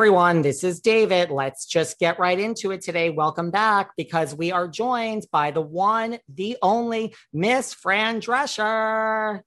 Everyone, 0.00 0.40
this 0.40 0.64
is 0.64 0.80
David. 0.80 1.30
Let's 1.30 1.66
just 1.66 1.98
get 1.98 2.18
right 2.18 2.40
into 2.40 2.70
it 2.70 2.80
today. 2.80 3.10
Welcome 3.10 3.50
back 3.50 3.90
because 3.98 4.34
we 4.34 4.50
are 4.50 4.66
joined 4.66 5.26
by 5.30 5.50
the 5.50 5.60
one, 5.60 6.16
the 6.26 6.56
only 6.62 7.14
Miss 7.34 7.74
Fran 7.74 8.22
Drescher. 8.22 9.42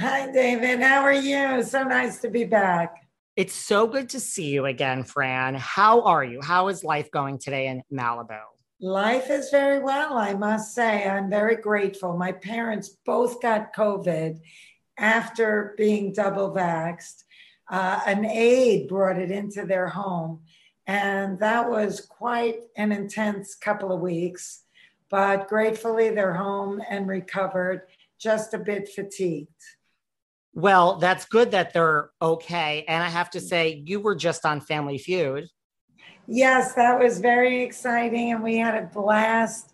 Hi, 0.00 0.32
David. 0.32 0.80
How 0.80 1.02
are 1.02 1.12
you? 1.12 1.62
So 1.62 1.84
nice 1.84 2.18
to 2.22 2.30
be 2.30 2.42
back. 2.42 2.96
It's 3.36 3.54
so 3.54 3.86
good 3.86 4.08
to 4.08 4.18
see 4.18 4.46
you 4.46 4.66
again, 4.66 5.04
Fran. 5.04 5.54
How 5.54 6.00
are 6.02 6.24
you? 6.24 6.40
How 6.42 6.66
is 6.66 6.82
life 6.82 7.08
going 7.12 7.38
today 7.38 7.68
in 7.68 7.84
Malibu? 7.92 8.40
Life 8.80 9.30
is 9.30 9.50
very 9.50 9.78
well, 9.78 10.18
I 10.18 10.34
must 10.34 10.74
say. 10.74 11.08
I'm 11.08 11.30
very 11.30 11.54
grateful. 11.54 12.16
My 12.16 12.32
parents 12.32 12.88
both 13.06 13.40
got 13.40 13.72
COVID 13.72 14.40
after 14.98 15.76
being 15.78 16.12
double 16.12 16.52
vaxxed 16.52 17.22
uh, 17.72 18.00
an 18.06 18.26
aide 18.26 18.86
brought 18.86 19.18
it 19.18 19.30
into 19.30 19.64
their 19.64 19.88
home. 19.88 20.40
And 20.86 21.38
that 21.40 21.68
was 21.68 22.00
quite 22.02 22.56
an 22.76 22.92
intense 22.92 23.54
couple 23.54 23.90
of 23.90 24.00
weeks. 24.00 24.64
But 25.10 25.48
gratefully, 25.48 26.10
they're 26.10 26.34
home 26.34 26.82
and 26.88 27.08
recovered, 27.08 27.82
just 28.18 28.54
a 28.54 28.58
bit 28.58 28.88
fatigued. 28.88 29.48
Well, 30.54 30.98
that's 30.98 31.24
good 31.24 31.52
that 31.52 31.72
they're 31.72 32.10
okay. 32.20 32.84
And 32.86 33.02
I 33.02 33.08
have 33.08 33.30
to 33.30 33.40
say, 33.40 33.82
you 33.86 34.00
were 34.00 34.14
just 34.14 34.44
on 34.44 34.60
Family 34.60 34.98
Feud. 34.98 35.48
Yes, 36.26 36.74
that 36.74 36.98
was 36.98 37.20
very 37.20 37.62
exciting. 37.62 38.32
And 38.32 38.42
we 38.42 38.58
had 38.58 38.74
a 38.74 38.86
blast 38.86 39.71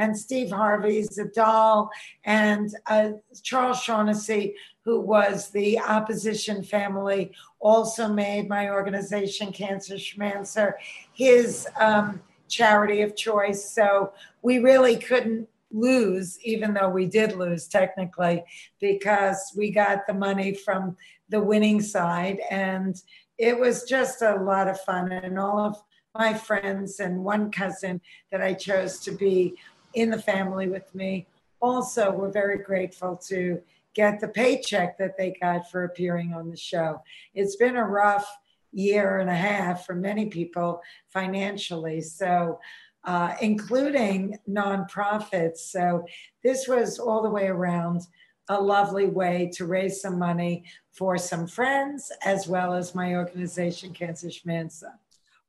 and 0.00 0.16
Steve 0.16 0.50
Harvey's 0.50 1.18
a 1.18 1.26
doll, 1.26 1.90
and 2.24 2.74
uh, 2.86 3.10
Charles 3.42 3.82
Shaughnessy, 3.82 4.54
who 4.84 5.00
was 5.00 5.50
the 5.50 5.78
opposition 5.78 6.64
family, 6.64 7.32
also 7.60 8.08
made 8.08 8.48
my 8.48 8.70
organization, 8.70 9.52
Cancer 9.52 9.98
Schmancer, 9.98 10.78
his 11.12 11.68
um, 11.78 12.20
charity 12.48 13.02
of 13.02 13.14
choice. 13.14 13.70
So 13.72 14.12
we 14.42 14.58
really 14.58 14.96
couldn't 14.96 15.46
lose, 15.70 16.38
even 16.42 16.74
though 16.74 16.88
we 16.88 17.06
did 17.06 17.36
lose 17.36 17.68
technically, 17.68 18.42
because 18.80 19.52
we 19.56 19.70
got 19.70 20.06
the 20.06 20.14
money 20.14 20.54
from 20.54 20.96
the 21.28 21.40
winning 21.40 21.80
side. 21.80 22.38
And 22.50 23.00
it 23.38 23.58
was 23.58 23.84
just 23.84 24.22
a 24.22 24.36
lot 24.36 24.66
of 24.66 24.80
fun. 24.80 25.12
And 25.12 25.38
all 25.38 25.60
of 25.60 25.76
my 26.14 26.34
friends 26.34 27.00
and 27.00 27.22
one 27.22 27.52
cousin 27.52 28.00
that 28.32 28.42
I 28.42 28.54
chose 28.54 28.98
to 29.00 29.12
be 29.12 29.54
in 29.94 30.10
the 30.10 30.20
family 30.20 30.68
with 30.68 30.94
me. 30.94 31.26
Also, 31.60 32.10
we're 32.10 32.30
very 32.30 32.58
grateful 32.58 33.16
to 33.16 33.60
get 33.94 34.20
the 34.20 34.28
paycheck 34.28 34.96
that 34.98 35.16
they 35.18 35.34
got 35.40 35.70
for 35.70 35.84
appearing 35.84 36.32
on 36.32 36.48
the 36.48 36.56
show. 36.56 37.02
It's 37.34 37.56
been 37.56 37.76
a 37.76 37.84
rough 37.84 38.26
year 38.72 39.18
and 39.18 39.28
a 39.28 39.34
half 39.34 39.84
for 39.84 39.94
many 39.94 40.26
people 40.26 40.80
financially, 41.08 42.00
so 42.00 42.60
uh, 43.04 43.34
including 43.40 44.38
nonprofits. 44.48 45.58
So 45.58 46.04
this 46.44 46.68
was 46.68 46.98
all 46.98 47.22
the 47.22 47.30
way 47.30 47.46
around 47.46 48.02
a 48.48 48.60
lovely 48.60 49.06
way 49.06 49.50
to 49.54 49.64
raise 49.64 50.00
some 50.00 50.18
money 50.18 50.64
for 50.92 51.16
some 51.16 51.46
friends 51.46 52.10
as 52.24 52.48
well 52.48 52.74
as 52.74 52.94
my 52.94 53.14
organization, 53.14 53.92
Cancer 53.92 54.28
Schmancer. 54.28 54.92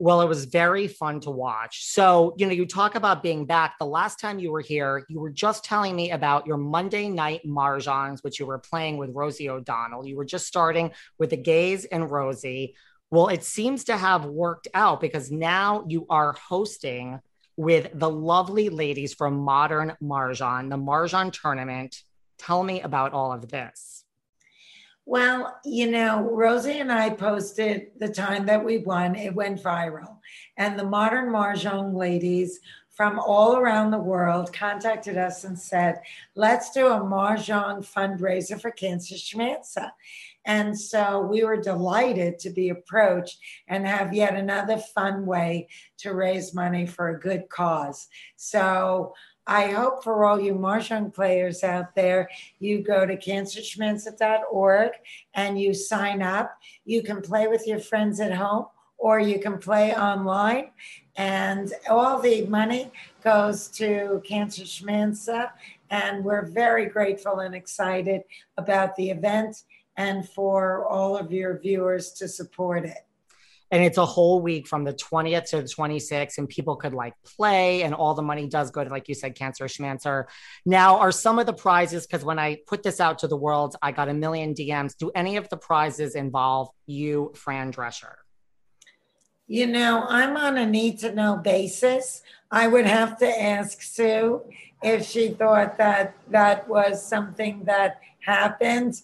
Well, 0.03 0.21
it 0.21 0.27
was 0.27 0.45
very 0.45 0.87
fun 0.87 1.19
to 1.19 1.29
watch. 1.29 1.85
So, 1.85 2.33
you 2.35 2.47
know, 2.47 2.53
you 2.53 2.65
talk 2.65 2.95
about 2.95 3.21
being 3.21 3.45
back. 3.45 3.75
The 3.77 3.85
last 3.85 4.19
time 4.19 4.39
you 4.39 4.51
were 4.51 4.59
here, 4.59 5.05
you 5.09 5.19
were 5.19 5.29
just 5.29 5.63
telling 5.63 5.95
me 5.95 6.09
about 6.09 6.47
your 6.47 6.57
Monday 6.57 7.07
night 7.07 7.41
Mahjong, 7.45 8.19
which 8.23 8.39
you 8.39 8.47
were 8.47 8.57
playing 8.57 8.97
with 8.97 9.13
Rosie 9.13 9.47
O'Donnell. 9.47 10.07
You 10.07 10.17
were 10.17 10.25
just 10.25 10.47
starting 10.47 10.89
with 11.19 11.29
the 11.29 11.37
gays 11.37 11.85
and 11.85 12.09
Rosie. 12.09 12.73
Well, 13.11 13.27
it 13.27 13.43
seems 13.43 13.83
to 13.83 13.95
have 13.95 14.25
worked 14.25 14.67
out 14.73 15.01
because 15.01 15.29
now 15.29 15.85
you 15.87 16.07
are 16.09 16.33
hosting 16.33 17.19
with 17.55 17.91
the 17.93 18.09
lovely 18.09 18.69
ladies 18.69 19.13
from 19.13 19.41
Modern 19.41 19.95
Mahjong, 20.01 20.71
the 20.71 20.77
Mahjong 20.77 21.31
tournament. 21.31 22.01
Tell 22.39 22.63
me 22.63 22.81
about 22.81 23.13
all 23.13 23.33
of 23.33 23.49
this. 23.49 24.00
Well, 25.05 25.59
you 25.65 25.89
know, 25.89 26.21
Rosie 26.21 26.79
and 26.79 26.91
I 26.91 27.09
posted 27.09 27.87
the 27.97 28.09
time 28.09 28.45
that 28.45 28.63
we 28.63 28.77
won. 28.77 29.15
It 29.15 29.33
went 29.33 29.61
viral. 29.61 30.17
And 30.57 30.77
the 30.77 30.85
modern 30.85 31.29
Mahjong 31.29 31.95
ladies 31.95 32.59
from 32.91 33.19
all 33.19 33.57
around 33.57 33.89
the 33.89 33.97
world 33.97 34.53
contacted 34.53 35.17
us 35.17 35.43
and 35.43 35.57
said, 35.57 36.01
let's 36.35 36.71
do 36.71 36.87
a 36.87 36.99
Mahjong 36.99 37.79
fundraiser 37.79 38.61
for 38.61 38.69
Cancer 38.69 39.17
Schmancer. 39.17 39.91
And 40.45 40.77
so 40.77 41.21
we 41.21 41.43
were 41.43 41.61
delighted 41.61 42.39
to 42.39 42.49
be 42.49 42.69
approached 42.69 43.39
and 43.67 43.87
have 43.87 44.13
yet 44.13 44.35
another 44.35 44.77
fun 44.77 45.25
way 45.25 45.67
to 45.99 46.13
raise 46.13 46.53
money 46.53 46.85
for 46.85 47.09
a 47.09 47.19
good 47.19 47.47
cause. 47.49 48.07
So 48.35 49.13
I 49.51 49.67
hope 49.71 50.01
for 50.01 50.23
all 50.23 50.39
you 50.39 50.53
Mahjong 50.53 51.13
players 51.13 51.61
out 51.61 51.93
there, 51.93 52.29
you 52.59 52.81
go 52.81 53.05
to 53.05 53.17
cancerschmancer.org 53.17 54.91
and 55.33 55.59
you 55.59 55.73
sign 55.73 56.21
up. 56.21 56.57
You 56.85 57.03
can 57.03 57.21
play 57.21 57.47
with 57.47 57.67
your 57.67 57.79
friends 57.79 58.21
at 58.21 58.31
home 58.31 58.67
or 58.97 59.19
you 59.19 59.39
can 59.39 59.57
play 59.57 59.93
online. 59.93 60.69
And 61.17 61.73
all 61.89 62.21
the 62.21 62.45
money 62.45 62.93
goes 63.25 63.67
to 63.71 64.21
Cancer 64.25 64.63
Schmancer. 64.63 65.49
And 65.89 66.23
we're 66.23 66.45
very 66.45 66.85
grateful 66.85 67.39
and 67.39 67.53
excited 67.53 68.21
about 68.55 68.95
the 68.95 69.09
event 69.09 69.63
and 69.97 70.29
for 70.29 70.87
all 70.87 71.17
of 71.17 71.33
your 71.33 71.59
viewers 71.59 72.13
to 72.13 72.29
support 72.29 72.85
it 72.85 73.05
and 73.71 73.83
it's 73.83 73.97
a 73.97 74.05
whole 74.05 74.41
week 74.41 74.67
from 74.67 74.83
the 74.83 74.93
20th 74.93 75.49
to 75.49 75.57
the 75.57 75.67
26th 75.67 76.37
and 76.37 76.47
people 76.47 76.75
could 76.75 76.93
like 76.93 77.13
play 77.23 77.83
and 77.83 77.95
all 77.95 78.13
the 78.13 78.21
money 78.21 78.47
does 78.47 78.69
go 78.69 78.83
to 78.83 78.89
like 78.89 79.07
you 79.07 79.15
said 79.15 79.35
cancer 79.35 79.67
schmancer. 79.67 80.27
Now 80.65 80.97
are 80.97 81.11
some 81.11 81.39
of 81.39 81.45
the 81.45 81.53
prizes 81.53 82.05
because 82.05 82.25
when 82.25 82.37
i 82.37 82.57
put 82.67 82.83
this 82.83 82.99
out 82.99 83.19
to 83.19 83.27
the 83.27 83.37
world 83.37 83.75
i 83.81 83.91
got 83.91 84.09
a 84.09 84.13
million 84.13 84.53
dms 84.53 84.97
do 84.97 85.11
any 85.15 85.37
of 85.37 85.47
the 85.49 85.57
prizes 85.57 86.15
involve 86.15 86.69
you 86.85 87.31
fran 87.35 87.71
drescher? 87.71 88.15
You 89.47 89.67
know 89.67 90.05
i'm 90.07 90.35
on 90.35 90.57
a 90.57 90.65
need 90.65 90.99
to 90.99 91.13
know 91.13 91.37
basis. 91.37 92.21
I 92.51 92.67
would 92.67 92.85
have 92.85 93.17
to 93.19 93.27
ask 93.27 93.81
sue 93.81 94.41
if 94.83 95.05
she 95.05 95.29
thought 95.29 95.77
that 95.77 96.15
that 96.29 96.67
was 96.67 97.05
something 97.05 97.63
that 97.63 98.01
happened 98.19 99.01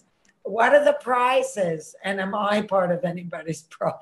what 0.50 0.74
are 0.74 0.84
the 0.84 0.94
prizes? 0.94 1.94
And 2.04 2.20
am 2.20 2.34
I 2.34 2.62
part 2.62 2.90
of 2.90 3.04
anybody's 3.04 3.62
prize? 3.70 3.94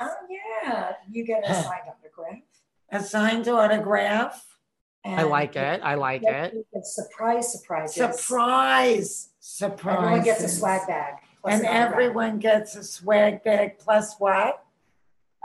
Oh, 0.00 0.14
yeah. 0.28 0.92
You 1.10 1.24
get 1.24 1.42
a 1.48 1.54
signed 1.54 1.82
autograph. 1.88 2.42
A 2.90 3.02
signed 3.02 3.48
autograph? 3.48 4.52
I 5.04 5.22
like 5.22 5.56
it. 5.56 5.80
I 5.82 5.94
like 5.96 6.22
it. 6.22 6.54
It's 6.72 6.94
surprise 6.94 7.52
surprises. 7.52 7.96
Surprise, 7.96 9.30
surprise. 9.40 9.96
Everyone 9.96 10.22
gets 10.22 10.44
a 10.44 10.48
swag 10.48 10.86
bag. 10.86 11.14
plus 11.40 11.54
And 11.54 11.66
everyone 11.66 12.38
gets 12.38 12.76
a 12.76 12.84
swag 12.84 13.42
bag 13.42 13.78
plus 13.78 14.14
what? 14.18 14.64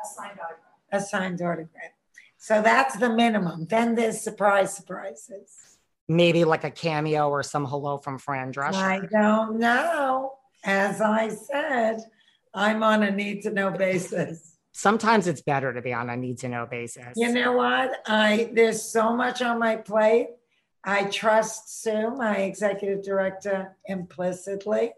A 0.04 0.08
signed 0.16 0.40
autograph. 0.40 0.60
A 0.92 1.02
signed 1.02 1.42
autograph. 1.42 1.92
So 2.38 2.62
that's 2.62 2.98
the 2.98 3.10
minimum. 3.10 3.66
Then 3.66 3.96
there's 3.96 4.22
surprise 4.22 4.76
surprises. 4.76 5.77
Maybe 6.10 6.46
like 6.46 6.64
a 6.64 6.72
cameo 6.72 7.30
or 7.30 7.44
some 7.44 7.66
hello 7.66 7.98
from 7.98 8.18
Fran 8.18 8.54
Drescher. 8.54 8.76
I 8.76 9.00
don't 9.12 9.60
know. 9.60 10.34
As 10.64 11.02
I 11.02 11.30
said, 11.30 12.02
I'm 12.54 12.82
on 12.82 13.04
a 13.04 13.12
need 13.12 13.42
to 13.44 13.52
know 13.52 13.72
basis. 13.72 14.58
Sometimes 14.72 15.28
it's 15.28 15.42
better 15.42 15.74
to 15.74 15.82
be 15.82 15.92
on 15.92 16.10
a 16.10 16.16
need 16.16 16.38
to 16.40 16.50
know 16.50 16.66
basis. 16.70 17.14
You 17.16 17.34
know 17.34 17.54
what? 17.54 18.02
I 18.06 18.52
there's 18.54 18.82
so 18.82 19.14
much 19.16 19.42
on 19.42 19.60
my 19.60 19.76
plate. 19.76 20.30
I 20.84 21.06
trust 21.06 21.82
Sue, 21.84 22.12
my 22.12 22.38
executive 22.38 23.04
director, 23.04 23.76
implicitly, 23.86 24.94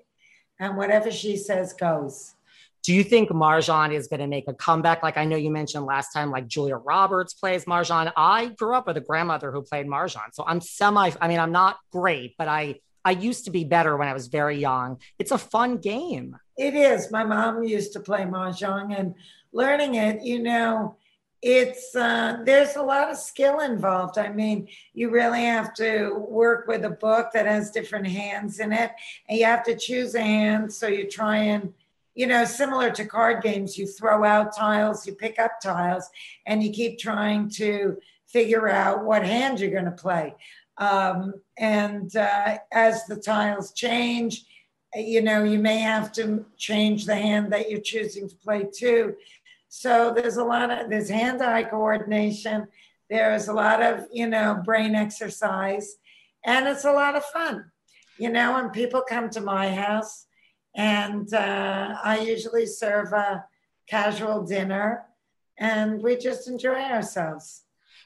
and 0.60 0.78
whatever 0.78 1.10
she 1.12 1.38
says 1.38 1.74
goes. 1.74 2.36
Do 2.84 2.94
you 2.94 3.04
think 3.04 3.30
Mahjong 3.30 3.94
is 3.94 4.08
going 4.08 4.22
to 4.22 4.28
make 4.28 4.48
a 4.48 4.54
comeback? 4.54 5.04
Like 5.04 5.18
I 5.18 5.26
know 5.26 5.36
you 5.36 5.52
mentioned 5.52 5.86
last 5.86 6.12
time, 6.14 6.32
like 6.32 6.48
Julia 6.48 6.78
Roberts 6.78 7.34
plays 7.34 7.66
Mahjong. 7.66 8.12
I 8.16 8.48
grew 8.48 8.76
up 8.76 8.88
with 8.88 8.98
a 8.98 9.02
grandmother 9.02 9.52
who 9.52 9.62
played 9.62 9.86
Mahjong, 9.86 10.34
so 10.34 10.44
I'm 10.48 10.62
semi. 10.62 11.12
I 11.22 11.28
mean, 11.28 11.40
I'm 11.40 11.52
not 11.52 11.78
great, 11.92 12.36
but 12.38 12.48
I 12.48 12.76
I 13.06 13.12
used 13.12 13.46
to 13.46 13.52
be 13.52 13.64
better 13.64 13.96
when 13.98 14.08
I 14.08 14.14
was 14.14 14.28
very 14.28 14.58
young. 14.58 15.00
It's 15.18 15.32
a 15.32 15.38
fun 15.38 15.78
game. 15.78 16.38
It 16.58 16.74
is. 16.74 17.12
My 17.12 17.24
mom 17.24 17.64
used 17.64 17.94
to 17.94 18.00
play 18.00 18.24
mahjong, 18.24 18.98
and 18.98 19.16
learning 19.54 19.96
it, 19.96 20.22
you 20.22 20.40
know, 20.40 20.98
it's 21.42 21.96
uh, 21.96 22.38
there's 22.44 22.76
a 22.76 22.82
lot 22.82 23.10
of 23.10 23.18
skill 23.18 23.62
involved. 23.62 24.18
I 24.18 24.30
mean, 24.30 24.68
you 24.94 25.10
really 25.10 25.44
have 25.44 25.74
to 25.76 26.14
work 26.28 26.68
with 26.68 26.84
a 26.84 26.90
book 26.90 27.30
that 27.34 27.46
has 27.46 27.72
different 27.72 28.08
hands 28.08 28.60
in 28.60 28.74
it, 28.74 28.92
and 29.28 29.40
you 29.40 29.46
have 29.46 29.64
to 29.64 29.76
choose 29.76 30.16
a 30.16 30.22
hand. 30.22 30.74
So 30.74 30.88
you 30.88 31.10
try 31.10 31.38
and, 31.38 31.74
you 32.16 32.28
know, 32.28 32.46
similar 32.46 32.92
to 32.92 33.06
card 33.06 33.42
games, 33.44 33.78
you 33.78 33.88
throw 33.88 34.24
out 34.24 34.56
tiles, 34.56 35.08
you 35.08 35.14
pick 35.14 35.40
up 35.40 35.62
tiles, 35.62 36.10
and 36.46 36.64
you 36.64 36.72
keep 36.72 37.00
trying 37.00 37.50
to 37.52 37.98
figure 38.28 38.68
out 38.68 39.04
what 39.04 39.26
hand 39.26 39.60
you're 39.60 39.72
going 39.72 39.86
to 39.86 39.92
play. 39.92 40.36
Um, 40.78 41.34
and 41.58 42.16
uh, 42.16 42.58
as 42.72 43.06
the 43.06 43.18
tiles 43.18 43.74
change, 43.74 44.46
you 44.96 45.22
know, 45.22 45.44
you 45.44 45.60
may 45.60 45.80
have 45.80 46.12
to 46.14 46.46
change 46.58 47.06
the 47.06 47.16
hand 47.16 47.52
that 47.54 47.70
you're 47.70 47.82
choosing 47.82 48.28
to 48.28 48.36
play 48.36 48.68
too. 48.74 49.16
So 49.68 50.12
there's 50.16 50.38
a 50.38 50.44
lot 50.44 50.72
of 50.72 50.90
there's 50.90 51.10
hand-eye 51.10 51.66
coordination. 51.66 52.68
There's 53.10 53.48
a 53.48 53.54
lot 53.54 53.84
of 53.84 54.08
you 54.12 54.28
know 54.28 54.62
brain 54.66 54.96
exercise, 54.96 55.98
and 56.44 56.68
it's 56.68 56.86
a 56.86 56.92
lot 56.92 57.16
of 57.16 57.24
fun. 57.26 57.72
You 58.18 58.30
know, 58.30 58.54
when 58.54 58.72
people 58.72 59.04
come 59.08 59.30
to 59.32 59.42
my 59.42 59.70
house, 59.70 60.26
and 60.80 61.34
uh, 61.34 61.98
I 62.02 62.20
usually 62.20 62.66
serve 62.66 63.12
a 63.12 63.44
casual 63.86 64.44
dinner, 64.46 65.04
and 65.58 66.02
we 66.02 66.16
just 66.16 66.48
enjoy 66.48 66.80
ourselves. 66.80 67.64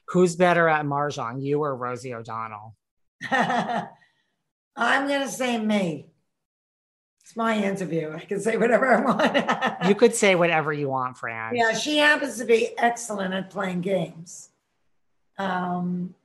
Who's 0.08 0.36
better 0.36 0.68
at 0.68 0.84
Mahjong, 0.84 1.44
you 1.44 1.62
or 1.62 1.76
Rosie 1.76 2.16
O'Donnell? 2.16 2.76
I'm 3.32 3.88
gonna 4.76 5.30
say 5.30 5.60
me. 5.60 6.08
It's 7.22 7.36
my 7.36 7.58
interview. 7.64 8.12
I 8.12 8.22
can 8.22 8.40
say 8.40 8.58
whatever 8.58 8.88
I 8.88 9.02
want. 9.02 9.78
You 9.88 9.94
could 9.94 10.16
say 10.16 10.34
whatever 10.34 10.74
you 10.74 10.90
want, 10.90 11.16
Fran. 11.16 11.56
Yeah, 11.56 11.74
she 11.74 11.98
happens 11.98 12.40
to 12.40 12.46
be 12.46 12.76
excellent 12.80 13.36
at 13.36 13.52
playing 13.52 13.82
games. 13.82 14.50
Um, 15.38 16.16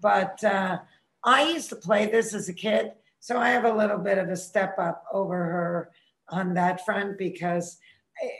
but 0.00 0.42
uh, 0.42 0.78
I 1.22 1.50
used 1.50 1.68
to 1.68 1.76
play 1.76 2.06
this 2.06 2.32
as 2.32 2.48
a 2.48 2.54
kid, 2.54 2.92
so 3.20 3.38
I 3.38 3.50
have 3.50 3.64
a 3.64 3.72
little 3.72 3.98
bit 3.98 4.18
of 4.18 4.28
a 4.28 4.36
step 4.36 4.78
up 4.78 5.04
over 5.12 5.36
her 5.36 5.90
on 6.28 6.54
that 6.54 6.84
front 6.84 7.18
because 7.18 7.78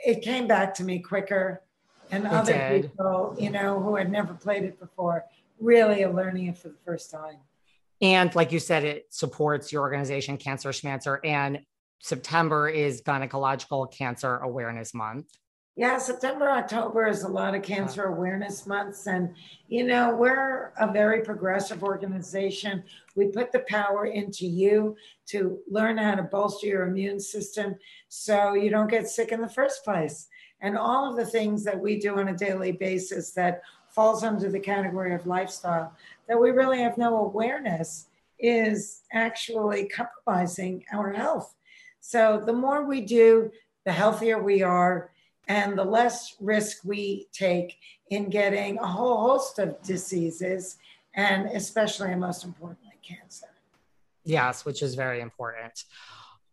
it 0.05 0.21
came 0.21 0.47
back 0.47 0.73
to 0.75 0.83
me 0.83 0.99
quicker. 0.99 1.63
And 2.11 2.25
It 2.25 2.31
other 2.31 2.53
did. 2.53 2.81
people, 2.83 3.35
you 3.37 3.51
know, 3.51 3.79
who 3.79 3.95
had 3.95 4.11
never 4.11 4.33
played 4.33 4.63
it 4.63 4.79
before, 4.79 5.25
really 5.59 6.03
are 6.03 6.11
learning 6.13 6.47
it 6.47 6.57
for 6.57 6.69
the 6.69 6.77
first 6.85 7.11
time. 7.11 7.37
And 8.01 8.33
like 8.33 8.51
you 8.51 8.59
said, 8.59 8.83
it 8.83 9.07
supports 9.09 9.71
your 9.71 9.81
organization, 9.81 10.37
Cancer 10.37 10.71
Schmancer. 10.71 11.19
And 11.23 11.59
September 11.99 12.69
is 12.69 13.01
Gynecological 13.01 13.91
Cancer 13.91 14.37
Awareness 14.37 14.93
Month. 14.93 15.27
Yeah, 15.79 15.97
September, 15.97 16.49
October 16.49 17.07
is 17.07 17.23
a 17.23 17.29
lot 17.29 17.55
of 17.55 17.61
cancer 17.61 18.03
awareness 18.03 18.67
months. 18.67 19.07
And, 19.07 19.33
you 19.69 19.85
know, 19.85 20.13
we're 20.13 20.73
a 20.77 20.91
very 20.91 21.21
progressive 21.21 21.83
organization. 21.83 22.83
We 23.15 23.27
put 23.27 23.53
the 23.53 23.59
power 23.59 24.07
into 24.07 24.45
you 24.45 24.97
to 25.27 25.59
learn 25.71 25.97
how 25.97 26.15
to 26.15 26.23
bolster 26.23 26.67
your 26.67 26.85
immune 26.85 27.21
system 27.21 27.75
so 28.09 28.55
you 28.55 28.69
don't 28.69 28.89
get 28.89 29.07
sick 29.07 29.31
in 29.31 29.39
the 29.39 29.47
first 29.47 29.85
place. 29.85 30.27
And 30.59 30.77
all 30.77 31.09
of 31.09 31.15
the 31.15 31.25
things 31.25 31.63
that 31.63 31.79
we 31.79 31.97
do 31.97 32.19
on 32.19 32.27
a 32.27 32.35
daily 32.35 32.73
basis 32.73 33.31
that 33.35 33.61
falls 33.87 34.25
under 34.25 34.51
the 34.51 34.59
category 34.59 35.15
of 35.15 35.27
lifestyle 35.27 35.95
that 36.27 36.41
we 36.41 36.51
really 36.51 36.79
have 36.79 36.97
no 36.97 37.19
awareness 37.19 38.07
is 38.37 39.03
actually 39.13 39.87
compromising 39.87 40.83
our 40.91 41.13
health. 41.13 41.55
So 42.01 42.43
the 42.45 42.51
more 42.51 42.83
we 42.83 42.99
do, 42.99 43.49
the 43.85 43.93
healthier 43.93 44.43
we 44.43 44.61
are 44.61 45.11
and 45.49 45.77
the 45.77 45.83
less 45.83 46.35
risk 46.39 46.85
we 46.85 47.27
take 47.33 47.75
in 48.11 48.29
getting 48.29 48.77
a 48.77 48.87
whole 48.87 49.17
host 49.17 49.59
of 49.59 49.81
diseases, 49.81 50.77
and 51.15 51.47
especially 51.47 52.11
and 52.11 52.21
most 52.21 52.45
importantly, 52.45 52.93
cancer. 53.03 53.47
Yes, 54.23 54.63
which 54.63 54.83
is 54.83 54.95
very 54.95 55.21
important. 55.21 55.83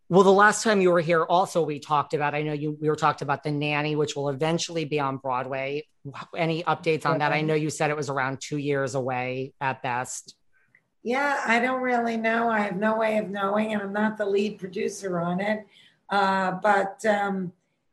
Well, 0.09 0.23
the 0.23 0.31
last 0.31 0.63
time 0.63 0.81
you 0.81 0.91
were 0.91 1.01
here, 1.01 1.23
also 1.23 1.61
we 1.63 1.79
talked 1.79 2.13
about. 2.13 2.33
I 2.33 2.41
know 2.41 2.53
you 2.53 2.77
we 2.81 2.89
were 2.89 2.95
talked 2.95 3.21
about 3.21 3.43
the 3.43 3.51
nanny, 3.51 3.95
which 3.95 4.15
will 4.15 4.29
eventually 4.29 4.85
be 4.85 4.99
on 4.99 5.17
Broadway. 5.17 5.85
Any 6.35 6.63
updates 6.63 7.05
on 7.05 7.19
that? 7.19 7.33
I 7.33 7.41
know 7.41 7.53
you 7.53 7.69
said 7.69 7.89
it 7.89 7.97
was 7.97 8.09
around 8.09 8.39
two 8.41 8.57
years 8.57 8.95
away 8.95 9.53
at 9.61 9.83
best. 9.83 10.35
Yeah, 11.03 11.41
I 11.45 11.59
don't 11.59 11.81
really 11.81 12.17
know. 12.17 12.49
I 12.49 12.61
have 12.61 12.77
no 12.77 12.97
way 12.97 13.17
of 13.17 13.29
knowing, 13.29 13.73
and 13.73 13.81
I'm 13.81 13.93
not 13.93 14.17
the 14.17 14.25
lead 14.25 14.57
producer 14.57 15.19
on 15.19 15.39
it. 15.41 15.67
Uh, 16.09 16.51
but 16.63 17.05
um, 17.05 17.51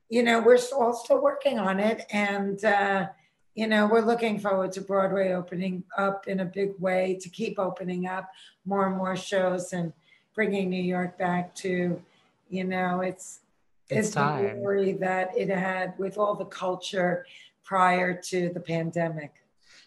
you 0.09 0.23
know, 0.23 0.41
we're 0.41 0.57
still, 0.59 0.83
all 0.83 0.93
still 0.93 1.23
working 1.23 1.59
on 1.59 1.81
it, 1.81 2.07
and 2.11 2.65
uh, 2.65 3.09
you 3.55 3.67
know, 3.69 3.87
we're 3.87 4.01
looking 4.05 4.39
forward 4.39 4.73
to 4.73 4.81
Broadway 4.81 5.33
opening 5.33 5.85
up 5.97 6.27
in 6.27 6.41
a 6.41 6.45
big 6.45 6.73
way 6.79 7.19
to 7.21 7.29
keep 7.29 7.59
opening 7.59 8.07
up 8.07 8.29
more 8.65 8.87
and 8.89 8.97
more 8.97 9.17
shows 9.17 9.73
and 9.73 9.93
bringing 10.35 10.69
New 10.69 10.83
York 10.83 11.17
back 11.17 11.55
to, 11.57 12.03
you 12.49 12.65
know, 12.65 13.01
it's 13.01 13.41
It's 13.89 14.09
the 14.11 14.15
time. 14.17 14.59
glory 14.59 14.93
that 14.95 15.37
it 15.37 15.49
had 15.51 15.95
with 15.99 16.19
all 16.19 16.35
the 16.35 16.47
culture 16.47 17.25
prior 17.63 18.21
to 18.23 18.49
the 18.53 18.59
pandemic. 18.61 19.33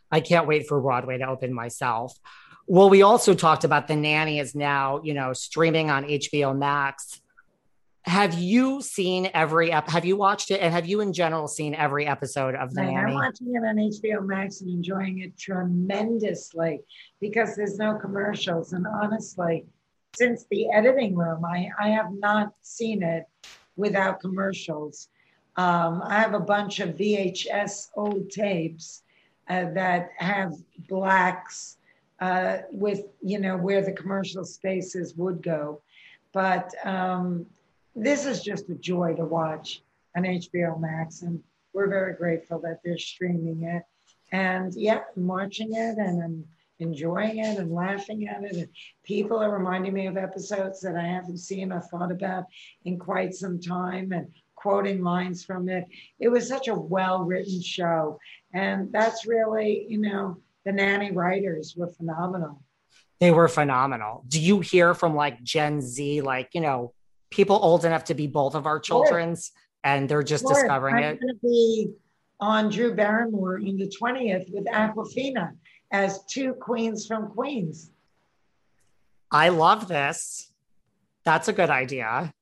I 0.09 0.21
can't 0.21 0.47
wait 0.47 0.67
for 0.67 0.79
Broadway 0.79 1.17
to 1.17 1.27
open 1.27 1.53
myself. 1.53 2.17
Well, 2.67 2.89
we 2.89 3.01
also 3.01 3.33
talked 3.33 3.65
about 3.65 3.87
the 3.87 3.95
nanny 3.97 4.39
is 4.39 4.55
now, 4.55 5.01
you 5.03 5.13
know, 5.13 5.33
streaming 5.33 5.89
on 5.89 6.05
HBO 6.05 6.57
Max. 6.57 7.19
Have 8.07 8.35
you 8.35 8.81
seen 8.81 9.29
every 9.33 9.69
ep- 9.73 9.89
have 9.89 10.05
you 10.05 10.15
watched 10.15 10.49
it 10.49 10.61
and 10.61 10.73
have 10.73 10.85
you 10.85 11.01
in 11.01 11.11
general 11.11 11.45
seen 11.45 11.75
every 11.75 12.07
episode 12.07 12.55
of 12.55 12.71
And 12.77 12.97
I'm 12.97 13.13
watching 13.13 13.53
it 13.53 13.65
on 13.65 13.75
HBO 13.75 14.25
Max 14.25 14.61
and 14.61 14.69
enjoying 14.69 15.19
it 15.19 15.37
tremendously 15.37 16.79
because 17.19 17.57
there's 17.57 17.77
no 17.77 17.95
commercials. 17.95 18.71
And 18.71 18.87
honestly, 18.87 19.65
since 20.15 20.45
the 20.49 20.71
editing 20.71 21.17
room, 21.17 21.43
I, 21.43 21.69
I 21.77 21.89
have 21.89 22.13
not 22.13 22.53
seen 22.61 23.03
it 23.03 23.25
without 23.75 24.21
commercials. 24.21 25.09
Um, 25.57 26.01
I 26.05 26.19
have 26.19 26.33
a 26.33 26.39
bunch 26.39 26.79
of 26.79 26.95
VHS 26.95 27.89
old 27.97 28.29
tapes 28.29 29.03
uh, 29.49 29.65
that 29.73 30.11
have 30.17 30.53
blacks 30.87 31.75
uh, 32.21 32.59
with, 32.71 33.01
you 33.21 33.39
know, 33.39 33.57
where 33.57 33.81
the 33.81 33.91
commercial 33.91 34.45
spaces 34.45 35.13
would 35.15 35.43
go. 35.43 35.81
But 36.31 36.73
um, 36.85 37.47
this 37.97 38.25
is 38.25 38.41
just 38.41 38.69
a 38.69 38.75
joy 38.75 39.15
to 39.15 39.25
watch 39.25 39.81
on 40.15 40.23
HBO 40.23 40.79
Max. 40.79 41.21
And 41.21 41.41
we're 41.73 41.89
very 41.89 42.13
grateful 42.13 42.59
that 42.59 42.79
they're 42.83 42.97
streaming 42.97 43.63
it. 43.63 43.83
And 44.31 44.73
yeah, 44.75 45.01
I'm 45.15 45.27
watching 45.27 45.73
it 45.73 45.97
and 45.97 46.23
I'm 46.23 46.45
enjoying 46.79 47.39
it 47.39 47.57
and 47.57 47.71
laughing 47.71 48.27
at 48.27 48.43
it. 48.43 48.55
And 48.55 48.67
people 49.03 49.37
are 49.37 49.51
reminding 49.51 49.93
me 49.93 50.07
of 50.07 50.17
episodes 50.17 50.81
that 50.81 50.95
I 50.95 51.05
haven't 51.05 51.37
seen 51.37 51.71
or 51.71 51.81
thought 51.81 52.11
about 52.11 52.45
in 52.85 52.99
quite 52.99 53.33
some 53.33 53.59
time 53.59 54.11
and 54.11 54.27
quoting 54.55 55.03
lines 55.03 55.43
from 55.43 55.69
it. 55.69 55.85
It 56.19 56.29
was 56.29 56.47
such 56.47 56.67
a 56.67 56.75
well 56.75 57.23
written 57.23 57.61
show. 57.61 58.19
And 58.53 58.91
that's 58.91 59.25
really, 59.25 59.85
you 59.87 59.99
know, 59.99 60.37
the 60.65 60.71
nanny 60.71 61.11
writers 61.11 61.75
were 61.77 61.87
phenomenal. 61.87 62.61
They 63.19 63.31
were 63.31 63.47
phenomenal. 63.47 64.23
Do 64.27 64.39
you 64.39 64.59
hear 64.59 64.93
from 64.93 65.15
like 65.15 65.41
Gen 65.41 65.81
Z, 65.81 66.21
like, 66.21 66.49
you 66.53 66.61
know, 66.61 66.93
people 67.29 67.59
old 67.61 67.85
enough 67.85 68.05
to 68.05 68.13
be 68.13 68.27
both 68.27 68.55
of 68.55 68.65
our 68.65 68.79
children's 68.79 69.51
and 69.83 70.09
they're 70.09 70.23
just 70.23 70.43
Lord, 70.43 70.55
discovering 70.55 70.95
I'm 70.95 71.03
it? 71.03 71.21
going 71.21 71.33
to 71.33 71.39
be 71.41 71.91
on 72.39 72.69
Drew 72.69 72.93
Barrymore 72.93 73.57
on 73.57 73.77
the 73.77 73.91
20th 74.01 74.51
with 74.53 74.65
Awkwafina. 74.65 75.53
as 75.91 76.23
two 76.25 76.53
queens 76.53 77.07
from 77.07 77.29
Queens. 77.29 77.91
I 79.31 79.49
love 79.49 79.87
this. 79.87 80.51
That's 81.23 81.47
a 81.47 81.53
good 81.53 81.69
idea. 81.69 82.33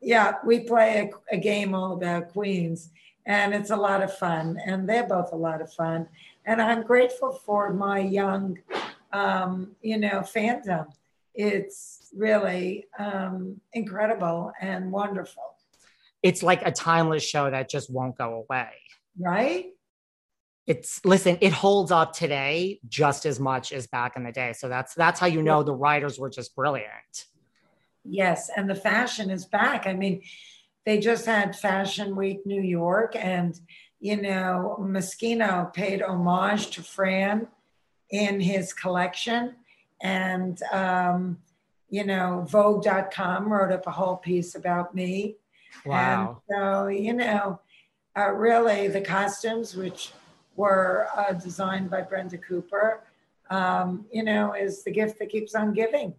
Yeah, 0.00 0.34
we 0.44 0.60
play 0.60 1.10
a, 1.30 1.34
a 1.36 1.38
game 1.38 1.74
all 1.74 1.92
about 1.92 2.28
Queens, 2.28 2.90
and 3.26 3.52
it's 3.54 3.70
a 3.70 3.76
lot 3.76 4.02
of 4.02 4.16
fun, 4.16 4.58
and 4.64 4.88
they're 4.88 5.06
both 5.06 5.32
a 5.32 5.36
lot 5.36 5.60
of 5.60 5.72
fun. 5.72 6.08
And 6.44 6.62
I'm 6.62 6.82
grateful 6.82 7.32
for 7.32 7.72
my 7.72 7.98
young, 7.98 8.58
um, 9.12 9.72
you 9.82 9.98
know, 9.98 10.20
fandom. 10.20 10.86
It's 11.38 12.10
really 12.16 12.86
um, 12.98 13.60
incredible 13.72 14.52
and 14.60 14.90
wonderful. 14.90 15.54
It's 16.20 16.42
like 16.42 16.66
a 16.66 16.72
timeless 16.72 17.22
show 17.22 17.48
that 17.48 17.70
just 17.70 17.92
won't 17.92 18.18
go 18.18 18.44
away. 18.44 18.70
Right? 19.16 19.66
It's 20.66 21.02
listen, 21.04 21.38
it 21.40 21.52
holds 21.52 21.92
up 21.92 22.12
today 22.12 22.80
just 22.88 23.24
as 23.24 23.38
much 23.38 23.72
as 23.72 23.86
back 23.86 24.16
in 24.16 24.24
the 24.24 24.32
day. 24.32 24.52
So 24.52 24.68
that's 24.68 24.94
that's 24.94 25.20
how 25.20 25.26
you 25.26 25.40
know 25.40 25.62
the 25.62 25.72
writers 25.72 26.18
were 26.18 26.28
just 26.28 26.56
brilliant. 26.56 27.26
Yes, 28.04 28.50
and 28.54 28.68
the 28.68 28.74
fashion 28.74 29.30
is 29.30 29.46
back. 29.46 29.86
I 29.86 29.94
mean, 29.94 30.22
they 30.84 30.98
just 30.98 31.24
had 31.24 31.54
Fashion 31.54 32.16
Week 32.16 32.40
New 32.44 32.62
York, 32.62 33.14
and 33.14 33.58
you 34.00 34.20
know, 34.20 34.76
Moschino 34.80 35.72
paid 35.72 36.02
homage 36.02 36.70
to 36.70 36.82
Fran 36.82 37.46
in 38.10 38.40
his 38.40 38.72
collection, 38.72 39.54
and 40.00 40.62
um, 40.72 41.38
you 41.90 42.04
know, 42.04 42.44
Vogue.com 42.48 43.50
wrote 43.50 43.72
up 43.72 43.86
a 43.86 43.90
whole 43.90 44.16
piece 44.16 44.54
about 44.54 44.94
me. 44.94 45.36
Wow. 45.86 46.42
And 46.48 46.58
so, 46.58 46.86
you 46.88 47.14
know, 47.14 47.60
uh, 48.16 48.30
really 48.32 48.88
the 48.88 49.00
costumes, 49.00 49.74
which 49.74 50.12
were 50.56 51.08
uh, 51.16 51.32
designed 51.32 51.90
by 51.90 52.02
Brenda 52.02 52.36
Cooper, 52.36 53.04
um, 53.50 54.04
you 54.12 54.22
know, 54.22 54.54
is 54.54 54.84
the 54.84 54.90
gift 54.90 55.18
that 55.18 55.30
keeps 55.30 55.54
on 55.54 55.72
giving. 55.72 56.14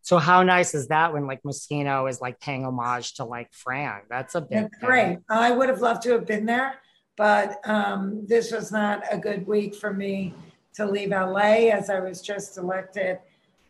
So 0.00 0.18
how 0.18 0.44
nice 0.44 0.72
is 0.74 0.86
that 0.88 1.12
when 1.12 1.26
like 1.26 1.42
Moschino 1.42 2.08
is 2.08 2.20
like 2.20 2.40
paying 2.40 2.64
homage 2.64 3.14
to 3.14 3.24
like 3.24 3.52
Fran? 3.52 4.02
That's 4.08 4.36
a 4.36 4.40
big 4.40 4.70
That's 4.70 4.78
great. 4.78 5.18
I 5.28 5.50
would 5.50 5.68
have 5.68 5.80
loved 5.80 6.02
to 6.02 6.12
have 6.12 6.26
been 6.26 6.46
there, 6.46 6.76
but 7.16 7.58
um, 7.68 8.24
this 8.26 8.52
was 8.52 8.70
not 8.70 9.02
a 9.10 9.18
good 9.18 9.46
week 9.46 9.74
for 9.74 9.92
me 9.92 10.32
to 10.76 10.86
leave 10.86 11.10
LA 11.10 11.70
as 11.72 11.90
I 11.90 12.00
was 12.00 12.20
just 12.20 12.58
elected 12.58 13.18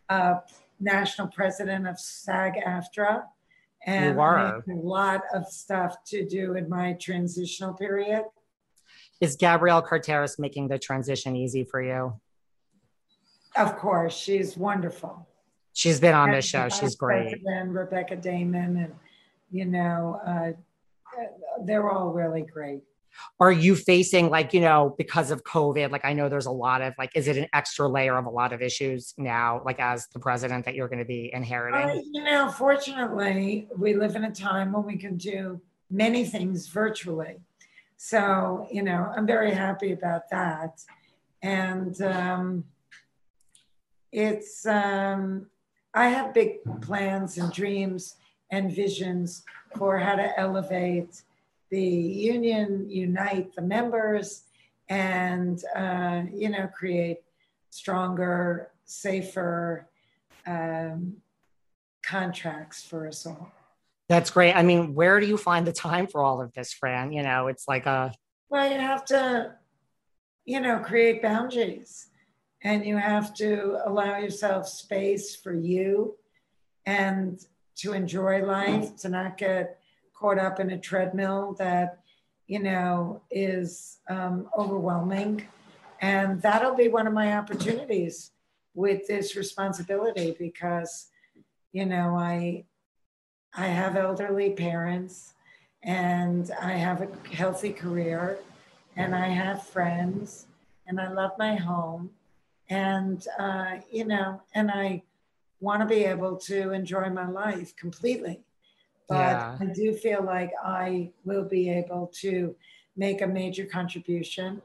uh, 0.09 0.37
national 0.81 1.29
president 1.29 1.87
of 1.87 1.99
SAG 1.99 2.55
AFTRA. 2.67 3.25
And 3.87 4.15
You 4.15 4.21
were. 4.21 4.39
I 4.39 4.55
had 4.55 4.63
a 4.69 4.75
lot 4.75 5.23
of 5.33 5.47
stuff 5.47 5.97
to 6.07 6.27
do 6.27 6.55
in 6.55 6.69
my 6.69 6.95
transitional 6.95 7.75
period. 7.75 8.25
Is 9.21 9.37
Gabrielle 9.37 9.83
Carteris 9.83 10.39
making 10.39 10.69
the 10.69 10.79
transition 10.79 11.37
easy 11.37 11.65
for 11.65 11.81
you? 11.81 12.21
Of 13.57 13.79
course, 13.79 14.15
she's 14.15 14.57
wonderful. 14.57 15.27
She's 15.73 16.01
been 16.01 16.15
on 16.15 16.31
And 16.31 16.39
this 16.39 16.45
show. 16.45 16.69
She's 16.69 16.97
great. 16.97 17.43
And 17.47 17.75
Rebecca 17.75 18.17
Damon, 18.17 18.77
and 18.77 18.95
you 19.51 19.65
know, 19.65 20.21
uh, 20.27 20.53
they're 21.65 21.91
all 21.91 22.13
really 22.13 22.43
great. 22.43 22.83
Are 23.39 23.53
you 23.53 23.75
facing 23.77 24.31
like, 24.31 24.55
you 24.55 24.61
know, 24.61 24.95
because 24.97 25.31
of 25.31 25.45
COVID, 25.45 25.91
like 25.91 26.05
I 26.05 26.13
know 26.13 26.29
there's 26.29 26.47
a 26.47 26.51
lot 26.51 26.81
of 26.83 26.95
like, 26.99 27.11
is 27.15 27.29
it 27.29 27.37
an 27.37 27.47
extra 27.53 27.89
layer 27.89 28.17
of 28.17 28.27
a 28.27 28.31
lot 28.31 28.53
of 28.53 28.63
issues 28.63 29.15
now, 29.19 29.63
like 29.65 29.79
as 29.79 30.07
the 30.15 30.21
president 30.21 30.65
that 30.65 30.75
you're 30.75 30.89
going 30.89 31.01
to 31.01 31.05
be 31.05 31.31
Uh, 31.33 31.37
inheriting? 31.37 32.11
you 32.13 32.23
know, 32.25 32.49
fortunately, 32.49 33.69
we 33.77 33.95
live 33.95 34.17
in 34.17 34.25
a 34.25 34.33
time 34.33 34.73
when 34.73 34.85
we 34.85 34.97
can 34.97 35.17
do 35.17 35.61
many 35.91 36.25
things 36.25 36.67
virtually. 36.69 37.37
So, 37.97 38.67
you 38.71 38.83
know, 38.83 39.13
I'm 39.17 39.27
very 39.27 39.53
happy 39.53 39.93
about 39.93 40.29
that. 40.31 40.83
And 41.43 42.01
um, 42.03 42.65
it's, 44.13 44.67
um, 44.67 45.47
I 45.95 46.09
have 46.09 46.35
big 46.35 46.59
plans 46.83 47.39
and 47.39 47.53
dreams 47.53 48.17
and 48.51 48.71
visions 48.71 49.45
for 49.77 49.99
how 49.99 50.15
to 50.17 50.39
elevate 50.39 51.23
the 51.71 51.81
union, 51.81 52.89
unite 52.89 53.55
the 53.55 53.63
members, 53.63 54.45
and, 54.89 55.63
uh, 55.75 56.23
you 56.33 56.49
know, 56.49 56.69
create 56.69 57.19
stronger, 57.71 58.71
safer, 58.85 59.89
um, 60.47 61.17
contracts 62.05 62.85
for 62.85 63.09
us 63.09 63.27
all. 63.27 63.51
That's 64.09 64.31
great. 64.31 64.53
I 64.53 64.63
mean, 64.63 64.95
where 64.95 65.19
do 65.19 65.27
you 65.27 65.37
find 65.37 65.67
the 65.67 65.73
time 65.73 66.07
for 66.07 66.23
all 66.23 66.41
of 66.41 66.53
this, 66.53 66.73
Fran? 66.73 67.13
You 67.13 67.25
know, 67.25 67.49
it's 67.49 67.67
like 67.67 67.87
a, 67.87 68.13
Well, 68.49 68.71
you 68.71 68.79
have 68.79 69.05
to, 69.07 69.55
you 70.45 70.61
know, 70.61 70.79
create 70.79 71.21
boundaries 71.21 72.07
and 72.63 72.87
you 72.87 72.97
have 72.97 73.35
to 73.35 73.81
allow 73.85 74.19
yourself 74.19 74.69
space 74.69 75.35
for 75.35 75.53
you 75.53 76.17
and 76.87 77.45
to 77.77 77.93
enjoy 77.93 78.45
life, 78.45 78.97
to 78.99 79.09
not 79.09 79.37
get 79.37 79.81
caught 80.19 80.39
up 80.39 80.61
in 80.61 80.71
a 80.71 80.79
treadmill 80.79 81.55
that, 81.59 82.01
you 82.47 82.59
know, 82.59 83.21
is 83.31 83.99
um, 84.09 84.49
overwhelming. 84.57 85.47
And 86.01 86.41
that'll 86.43 86.75
be 86.75 86.89
one 86.89 87.07
of 87.07 87.13
my 87.13 87.37
opportunities 87.37 88.33
with 88.75 89.07
this 89.07 89.37
responsibility 89.37 90.37
because, 90.39 91.09
you 91.73 91.87
know, 91.87 92.17
I, 92.17 92.65
I 93.55 93.67
have 93.67 93.97
elderly 93.97 94.51
parents 94.51 95.35
and 95.83 96.51
I 96.61 96.73
have 96.73 97.03
a 97.03 97.35
healthy 97.35 97.73
career 97.73 98.39
and 98.97 99.15
I 99.15 99.29
have 99.29 99.67
friends 99.67 100.47
and 100.87 101.01
I 101.01 101.11
love 101.13 101.33
my 101.39 101.55
home 101.55 102.11
and 102.69 103.27
uh, 103.39 103.77
you 103.91 104.05
know 104.05 104.43
and 104.55 104.71
I 104.71 105.03
want 105.61 105.81
to 105.81 105.87
be 105.87 106.05
able 106.05 106.37
to 106.37 106.73
enjoy 106.73 107.09
my 107.11 107.29
life 107.29 107.75
completely 107.77 108.41
but 109.09 109.17
Yeah. 109.17 109.57
I 109.61 109.65
do 109.67 109.93
feel 109.95 110.23
like 110.23 110.53
I 110.63 111.11
will 111.25 111.45
be 111.45 111.71
able 111.71 112.09
to 112.23 112.55
make 112.97 113.21
a 113.23 113.27
major 113.27 113.67
contribution 113.67 114.63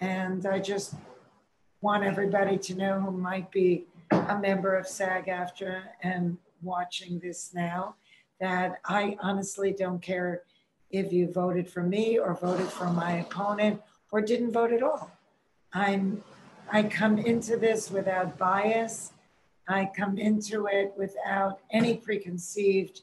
and 0.00 0.46
I 0.46 0.58
just 0.58 0.94
want 1.80 2.04
everybody 2.04 2.56
to 2.56 2.74
know 2.74 3.00
who 3.00 3.10
might 3.10 3.50
be 3.50 3.86
a 4.10 4.38
member 4.38 4.74
of 4.74 4.86
SAG 4.86 5.26
AFTRA 5.26 5.82
and 6.02 6.38
watching 6.62 7.18
this 7.18 7.52
now 7.52 7.96
that 8.40 8.80
I 8.86 9.16
honestly 9.20 9.72
don't 9.72 10.00
care 10.00 10.42
if 10.90 11.12
you 11.12 11.30
voted 11.30 11.68
for 11.68 11.82
me 11.82 12.18
or 12.18 12.34
voted 12.34 12.68
for 12.68 12.88
my 12.88 13.12
opponent 13.18 13.82
or 14.12 14.20
didn't 14.20 14.52
vote 14.52 14.72
at 14.72 14.82
all. 14.82 15.10
I'm 15.72 16.22
I 16.72 16.84
come 16.84 17.18
into 17.18 17.56
this 17.56 17.90
without 17.90 18.38
bias. 18.38 19.12
I 19.68 19.90
come 19.96 20.18
into 20.18 20.66
it 20.66 20.94
without 20.96 21.60
any 21.70 21.96
preconceived 21.96 23.02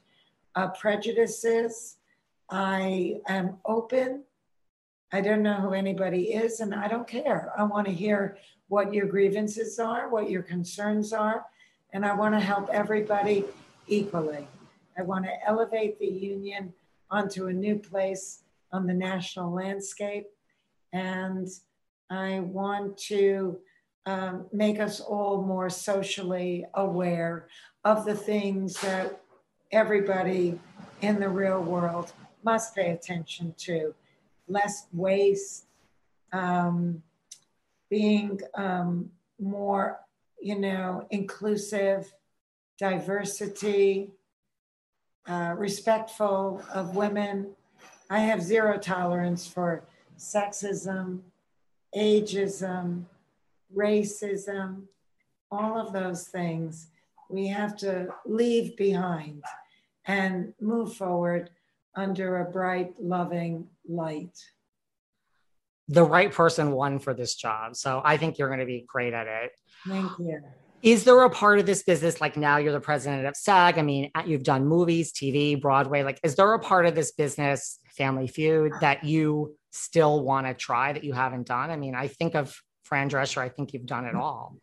uh, 0.56 0.70
prejudices. 0.70 1.98
I 2.50 3.22
am 3.28 3.58
open. 3.66 4.24
I 5.12 5.22
don't 5.22 5.44
know 5.44 5.56
who 5.56 5.74
anybody 5.74 6.34
is, 6.34 6.60
and 6.60 6.74
I 6.74 6.88
don't 6.88 7.08
care. 7.08 7.52
I 7.58 7.64
want 7.64 7.88
to 7.88 7.94
hear 7.94 8.38
what 8.68 8.94
your 8.94 9.06
grievances 9.06 9.80
are, 9.80 10.10
what 10.10 10.30
your 10.30 10.42
concerns 10.42 11.12
are, 11.12 11.46
and 11.94 12.06
I 12.06 12.16
want 12.16 12.34
to 12.36 12.40
help 12.40 12.70
everybody 12.70 13.44
equally. 13.88 14.48
I 14.98 15.04
want 15.04 15.26
to 15.26 15.48
elevate 15.48 16.00
the 16.00 16.08
union 16.08 16.74
onto 17.10 17.48
a 17.48 17.54
new 17.54 17.78
place 17.78 18.44
on 18.72 18.88
the 18.88 18.94
national 18.94 19.52
landscape. 19.54 20.28
And 20.94 21.48
I 22.10 22.40
want 22.40 22.98
to 23.10 23.60
um, 24.06 24.48
make 24.52 24.80
us 24.80 25.00
all 25.00 25.42
more 25.42 25.70
socially 25.70 26.66
aware 26.74 27.48
of 27.84 28.06
the 28.06 28.16
things 28.16 28.80
that 28.82 29.21
everybody 29.72 30.60
in 31.02 31.20
the 31.20 31.30
real 31.30 31.62
world 31.62 32.12
must 32.44 32.76
pay 32.76 32.92
attention 32.92 33.54
to 33.58 33.94
less 34.48 34.88
waste, 34.92 35.66
um, 36.34 37.02
being 37.90 38.40
um, 38.56 39.10
more, 39.40 40.00
you 40.42 40.60
know, 40.60 41.08
inclusive, 41.10 42.14
diversity, 42.78 44.12
uh, 45.28 45.54
respectful 45.58 46.64
of 46.74 46.96
women. 46.96 47.52
I 48.10 48.20
have 48.20 48.42
zero 48.42 48.78
tolerance 48.78 49.48
for 49.48 49.84
sexism, 50.18 51.20
ageism, 51.96 53.04
racism, 53.76 54.84
all 55.52 55.78
of 55.78 55.94
those 55.94 56.28
things 56.28 56.88
we 57.32 57.48
have 57.48 57.78
to 57.78 58.10
leave 58.26 58.76
behind 58.76 59.44
and 60.06 60.54
move 60.60 60.96
forward 60.96 61.50
under 61.96 62.40
a 62.40 62.52
bright, 62.52 62.94
loving 63.00 63.68
light. 63.88 64.38
the 65.88 66.04
right 66.04 66.32
person 66.32 66.72
won 66.72 67.00
for 67.00 67.14
this 67.14 67.36
job. 67.36 67.76
So 67.76 68.02
I 68.04 68.16
think 68.18 68.38
you're 68.38 68.48
going 68.48 68.62
to 68.62 68.66
be 68.66 68.86
great 68.88 69.14
at 69.14 69.28
it. 69.28 69.52
Thank 69.88 70.12
you. 70.20 70.42
Is 70.82 71.04
there 71.04 71.22
a 71.22 71.30
part 71.30 71.60
of 71.60 71.66
this 71.66 71.84
business, 71.84 72.22
like 72.22 72.38
now 72.38 72.58
you're 72.58 72.72
the 72.72 72.80
president 72.80 73.26
of 73.28 73.36
SAG? 73.36 73.78
I 73.78 73.82
mean, 73.84 74.10
you've 74.26 74.44
done 74.44 74.66
movies, 74.66 75.12
TV, 75.12 75.62
Broadway. 75.62 76.04
Like, 76.04 76.20
is 76.24 76.36
there 76.36 76.52
a 76.54 76.60
part 76.60 76.86
of 76.86 76.96
this 76.96 77.12
business, 77.12 77.78
Family 77.98 78.28
Feud, 78.28 78.72
that 78.82 79.04
you 79.04 79.56
still 79.72 80.24
want 80.24 80.48
to 80.48 80.54
try 80.54 80.94
that 80.94 81.04
you 81.04 81.14
haven't 81.14 81.46
done? 81.46 81.70
I 81.70 81.76
mean, 81.76 81.94
I 81.94 82.08
think 82.08 82.36
of 82.36 82.56
Fran 82.84 83.10
Drescher, 83.10 83.40
I 83.40 83.50
think 83.50 83.74
you've 83.74 83.86
done 83.86 84.06
it 84.06 84.16
all. 84.16 84.58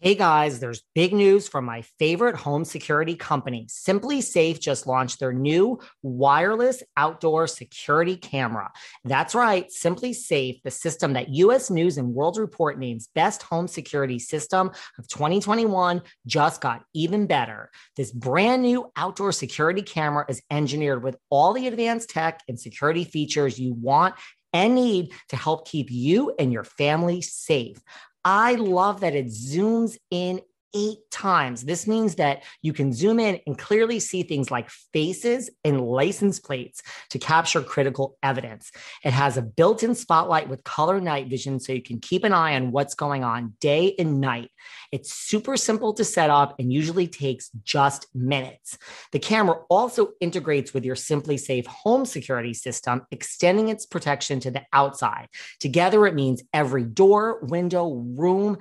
Hey 0.00 0.14
guys, 0.14 0.60
there's 0.60 0.82
big 0.94 1.14
news 1.14 1.48
from 1.48 1.64
my 1.64 1.80
favorite 1.98 2.36
home 2.36 2.66
security 2.66 3.16
company. 3.16 3.64
SimpliSafe 3.70 4.60
just 4.60 4.86
launched 4.86 5.20
their 5.20 5.32
new 5.32 5.80
wireless 6.02 6.82
outdoor 6.98 7.46
security 7.46 8.14
camera. 8.14 8.70
That's 9.04 9.34
right, 9.34 9.66
SimpliSafe, 9.70 10.60
the 10.62 10.70
system 10.70 11.14
that 11.14 11.30
US 11.30 11.70
News 11.70 11.96
and 11.96 12.12
World 12.12 12.36
Report 12.36 12.78
names 12.78 13.08
best 13.14 13.42
home 13.42 13.66
security 13.66 14.18
system 14.18 14.70
of 14.98 15.08
2021, 15.08 16.02
just 16.26 16.60
got 16.60 16.84
even 16.92 17.26
better. 17.26 17.70
This 17.96 18.12
brand 18.12 18.60
new 18.60 18.92
outdoor 18.96 19.32
security 19.32 19.80
camera 19.80 20.26
is 20.28 20.42
engineered 20.50 21.02
with 21.02 21.16
all 21.30 21.54
the 21.54 21.68
advanced 21.68 22.10
tech 22.10 22.42
and 22.48 22.60
security 22.60 23.04
features 23.04 23.58
you 23.58 23.72
want 23.72 24.14
and 24.52 24.74
need 24.74 25.12
to 25.28 25.36
help 25.36 25.66
keep 25.66 25.90
you 25.90 26.34
and 26.38 26.52
your 26.52 26.64
family 26.64 27.22
safe. 27.22 27.78
I 28.28 28.56
love 28.56 29.02
that 29.02 29.14
it 29.14 29.26
zooms 29.26 29.98
in 30.10 30.40
eight 30.76 30.98
times. 31.10 31.64
This 31.64 31.86
means 31.86 32.16
that 32.16 32.44
you 32.60 32.74
can 32.74 32.92
zoom 32.92 33.18
in 33.18 33.40
and 33.46 33.58
clearly 33.58 33.98
see 33.98 34.22
things 34.22 34.50
like 34.50 34.68
faces 34.92 35.48
and 35.64 35.80
license 35.80 36.38
plates 36.38 36.82
to 37.10 37.18
capture 37.18 37.62
critical 37.62 38.18
evidence. 38.22 38.70
It 39.02 39.12
has 39.12 39.38
a 39.38 39.42
built 39.42 39.82
in 39.82 39.94
spotlight 39.94 40.50
with 40.50 40.64
color 40.64 41.00
night 41.00 41.28
vision 41.28 41.58
so 41.60 41.72
you 41.72 41.82
can 41.82 41.98
keep 41.98 42.24
an 42.24 42.34
eye 42.34 42.54
on 42.56 42.72
what's 42.72 42.94
going 42.94 43.24
on 43.24 43.54
day 43.58 43.94
and 43.98 44.20
night. 44.20 44.50
It's 44.92 45.14
super 45.14 45.56
simple 45.56 45.94
to 45.94 46.04
set 46.04 46.28
up 46.28 46.56
and 46.58 46.70
usually 46.70 47.08
takes 47.08 47.48
just 47.64 48.06
minutes. 48.14 48.76
The 49.12 49.18
camera 49.18 49.56
also 49.70 50.10
integrates 50.20 50.74
with 50.74 50.84
your 50.84 50.96
SimpliSafe 50.96 51.66
home 51.66 52.04
security 52.04 52.52
system, 52.52 53.06
extending 53.10 53.70
its 53.70 53.86
protection 53.86 54.40
to 54.40 54.50
the 54.50 54.64
outside. 54.74 55.28
Together, 55.58 56.06
it 56.06 56.14
means 56.14 56.42
every 56.52 56.84
door, 56.84 57.40
window, 57.42 57.88
room, 57.90 58.58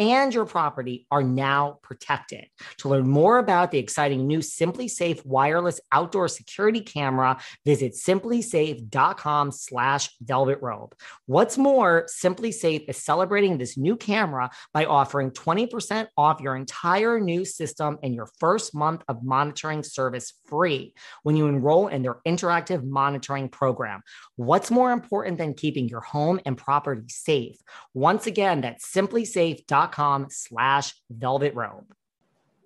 and 0.00 0.32
your 0.32 0.46
property 0.46 1.06
are 1.10 1.22
now 1.22 1.78
protected. 1.82 2.46
To 2.78 2.88
learn 2.88 3.06
more 3.06 3.38
about 3.38 3.70
the 3.70 3.78
exciting 3.78 4.26
new 4.26 4.38
SimpliSafe 4.38 5.24
wireless 5.26 5.78
outdoor 5.92 6.26
security 6.26 6.80
camera, 6.80 7.38
visit 7.66 7.92
simplisafe.com 7.92 9.52
slash 9.52 10.10
velvet 10.22 10.58
rope. 10.62 10.94
What's 11.26 11.58
more, 11.58 12.06
SimpliSafe 12.06 12.88
is 12.88 12.96
celebrating 12.96 13.58
this 13.58 13.76
new 13.76 13.94
camera 13.94 14.50
by 14.72 14.86
offering 14.86 15.32
20% 15.32 16.06
off 16.16 16.40
your 16.40 16.56
entire 16.56 17.20
new 17.20 17.44
system 17.44 17.98
and 18.02 18.14
your 18.14 18.30
first 18.38 18.74
month 18.74 19.02
of 19.06 19.22
monitoring 19.22 19.82
service 19.82 20.32
free 20.46 20.94
when 21.24 21.36
you 21.36 21.46
enroll 21.46 21.88
in 21.88 22.00
their 22.00 22.20
interactive 22.26 22.82
monitoring 22.82 23.50
program. 23.50 24.00
What's 24.36 24.70
more 24.70 24.92
important 24.92 25.36
than 25.36 25.52
keeping 25.52 25.88
your 25.90 26.00
home 26.00 26.40
and 26.46 26.56
property 26.56 27.04
safe? 27.08 27.58
Once 27.92 28.26
again, 28.26 28.62
that's 28.62 28.90
simplisafe.com 28.90 29.89
com 29.92 30.26
slash 30.30 30.94
velvet 31.10 31.54
rope? 31.54 31.92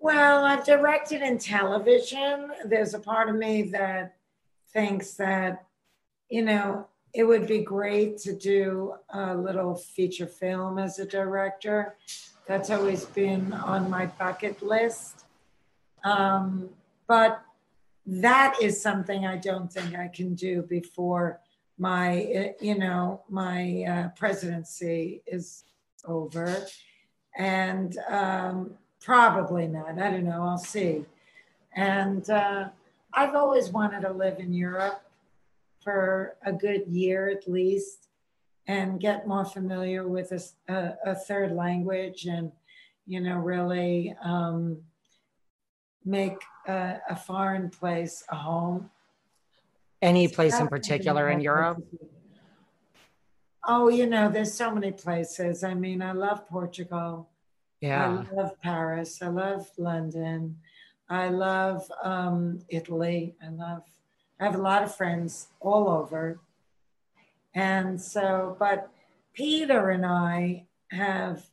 Well, 0.00 0.44
I've 0.44 0.66
directed 0.66 1.22
in 1.22 1.38
television. 1.38 2.50
There's 2.66 2.92
a 2.94 2.98
part 2.98 3.30
of 3.30 3.36
me 3.36 3.62
that 3.70 4.16
thinks 4.72 5.14
that, 5.14 5.64
you 6.28 6.42
know, 6.42 6.86
it 7.14 7.24
would 7.24 7.46
be 7.46 7.60
great 7.60 8.18
to 8.18 8.34
do 8.34 8.94
a 9.10 9.34
little 9.36 9.76
feature 9.76 10.26
film 10.26 10.78
as 10.78 10.98
a 10.98 11.06
director. 11.06 11.96
That's 12.46 12.70
always 12.70 13.06
been 13.06 13.52
on 13.52 13.88
my 13.88 14.06
bucket 14.06 14.62
list. 14.62 15.24
Um, 16.04 16.68
but 17.06 17.40
that 18.04 18.56
is 18.60 18.82
something 18.82 19.24
I 19.24 19.36
don't 19.36 19.72
think 19.72 19.96
I 19.96 20.08
can 20.08 20.34
do 20.34 20.62
before 20.62 21.40
my, 21.78 22.52
you 22.60 22.76
know, 22.76 23.22
my 23.28 23.84
uh, 23.88 24.08
presidency 24.18 25.22
is 25.26 25.64
over 26.04 26.66
and 27.36 27.96
um, 28.08 28.70
probably 29.00 29.66
not. 29.66 29.98
I 29.98 30.10
don't 30.10 30.24
know. 30.24 30.42
I'll 30.42 30.58
see. 30.58 31.04
And 31.74 32.28
uh, 32.30 32.68
I've 33.12 33.34
always 33.34 33.70
wanted 33.70 34.02
to 34.02 34.12
live 34.12 34.38
in 34.38 34.52
Europe 34.52 35.02
for 35.82 36.36
a 36.44 36.52
good 36.52 36.86
year 36.88 37.28
at 37.28 37.48
least 37.48 38.08
and 38.66 38.98
get 38.98 39.28
more 39.28 39.44
familiar 39.44 40.08
with 40.08 40.32
a, 40.32 40.72
a, 40.72 41.12
a 41.12 41.14
third 41.14 41.52
language 41.52 42.24
and, 42.24 42.50
you 43.06 43.20
know, 43.20 43.36
really 43.36 44.16
um, 44.22 44.78
make 46.04 46.38
a, 46.66 46.96
a, 47.10 47.16
foreign 47.16 47.68
place 47.68 48.24
a 48.30 48.36
home. 48.36 48.90
Any 50.00 50.28
place 50.28 50.58
in 50.58 50.68
particular 50.68 51.28
in 51.28 51.40
Europe? 51.40 51.82
Oh, 53.66 53.88
you 53.88 54.06
know, 54.06 54.28
there's 54.28 54.52
so 54.52 54.70
many 54.70 54.92
places. 54.92 55.64
I 55.64 55.74
mean, 55.74 56.02
I 56.02 56.12
love 56.12 56.48
Portugal. 56.48 57.30
Yeah. 57.80 58.24
I 58.30 58.34
love 58.34 58.60
Paris. 58.60 59.20
I 59.22 59.28
love 59.28 59.70
London. 59.78 60.58
I 61.08 61.28
love 61.28 61.90
um, 62.02 62.60
Italy. 62.68 63.36
I 63.42 63.50
love, 63.50 63.82
I 64.40 64.44
have 64.44 64.54
a 64.54 64.62
lot 64.62 64.82
of 64.82 64.94
friends 64.94 65.48
all 65.60 65.88
over. 65.88 66.40
And 67.54 68.00
so, 68.00 68.56
but 68.58 68.90
Peter 69.32 69.90
and 69.90 70.04
I 70.04 70.66
have, 70.90 71.46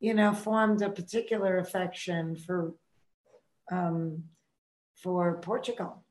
you 0.00 0.14
know, 0.14 0.32
formed 0.32 0.82
a 0.82 0.90
particular 0.90 1.58
affection 1.58 2.36
for, 2.36 2.74
um, 3.70 4.24
for 4.94 5.38
Portugal. 5.38 6.04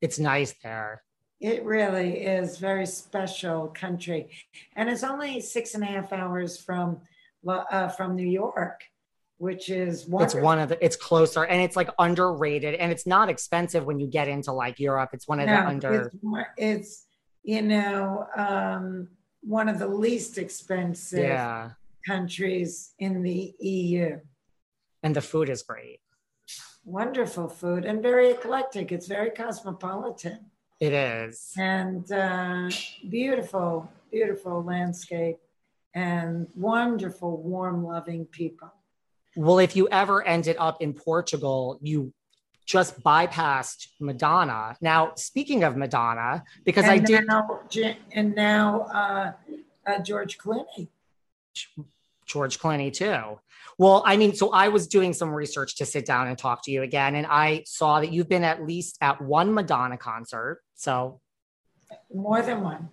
It's 0.00 0.18
nice 0.18 0.54
there. 0.62 1.03
It 1.40 1.64
really 1.64 2.20
is 2.20 2.58
very 2.58 2.86
special 2.86 3.68
country, 3.68 4.30
and 4.76 4.88
it's 4.88 5.02
only 5.02 5.40
six 5.40 5.74
and 5.74 5.82
a 5.82 5.86
half 5.86 6.12
hours 6.12 6.58
from 6.58 7.00
uh, 7.46 7.88
from 7.88 8.16
New 8.16 8.26
York, 8.26 8.84
which 9.38 9.68
is 9.68 10.06
wonderful. 10.06 10.38
it's 10.38 10.44
one 10.44 10.58
of 10.58 10.68
the 10.68 10.84
it's 10.84 10.96
closer 10.96 11.44
and 11.44 11.60
it's 11.60 11.76
like 11.76 11.90
underrated 11.98 12.74
and 12.74 12.90
it's 12.90 13.06
not 13.06 13.28
expensive 13.28 13.84
when 13.84 13.98
you 13.98 14.06
get 14.06 14.28
into 14.28 14.52
like 14.52 14.78
Europe. 14.78 15.10
It's 15.12 15.28
one 15.28 15.40
of 15.40 15.46
no, 15.46 15.56
the 15.56 15.66
under. 15.66 16.02
It's, 16.02 16.16
it's 16.56 17.06
you 17.42 17.62
know 17.62 18.26
um, 18.36 19.08
one 19.42 19.68
of 19.68 19.78
the 19.78 19.88
least 19.88 20.38
expensive 20.38 21.18
yeah. 21.18 21.70
countries 22.06 22.94
in 22.98 23.22
the 23.22 23.54
EU, 23.60 24.18
and 25.02 25.14
the 25.14 25.20
food 25.20 25.48
is 25.48 25.62
great. 25.62 26.00
Wonderful 26.84 27.48
food 27.48 27.84
and 27.86 28.02
very 28.02 28.30
eclectic. 28.30 28.92
It's 28.92 29.06
very 29.06 29.30
cosmopolitan. 29.30 30.50
It 30.80 30.92
is. 30.92 31.52
And 31.56 32.10
uh, 32.10 32.68
beautiful, 33.08 33.90
beautiful 34.10 34.62
landscape 34.62 35.38
and 35.94 36.48
wonderful, 36.56 37.40
warm, 37.42 37.84
loving 37.84 38.26
people. 38.26 38.72
Well, 39.36 39.58
if 39.58 39.76
you 39.76 39.88
ever 39.88 40.22
ended 40.26 40.56
up 40.58 40.82
in 40.82 40.92
Portugal, 40.92 41.78
you 41.80 42.12
just 42.66 43.00
bypassed 43.02 43.88
Madonna. 44.00 44.76
Now, 44.80 45.12
speaking 45.16 45.64
of 45.64 45.76
Madonna, 45.76 46.44
because 46.64 46.84
and 46.84 46.92
I 46.92 46.98
did. 46.98 47.26
Now, 47.26 47.60
and 48.12 48.34
now 48.34 48.80
uh, 48.82 49.32
uh, 49.86 49.98
George 50.02 50.38
Clooney. 50.38 50.88
George 52.26 52.58
Clooney, 52.58 52.92
too. 52.92 53.38
Well, 53.78 54.02
I 54.06 54.16
mean, 54.16 54.34
so 54.34 54.50
I 54.50 54.68
was 54.68 54.86
doing 54.86 55.12
some 55.12 55.30
research 55.30 55.76
to 55.76 55.86
sit 55.86 56.06
down 56.06 56.28
and 56.28 56.38
talk 56.38 56.64
to 56.64 56.70
you 56.70 56.82
again, 56.82 57.16
and 57.16 57.26
I 57.26 57.64
saw 57.66 58.00
that 58.00 58.12
you've 58.12 58.28
been 58.28 58.44
at 58.44 58.64
least 58.64 58.98
at 59.00 59.20
one 59.20 59.52
Madonna 59.52 59.96
concert. 59.96 60.60
So, 60.74 61.20
more 62.12 62.42
than 62.42 62.62
one. 62.62 62.88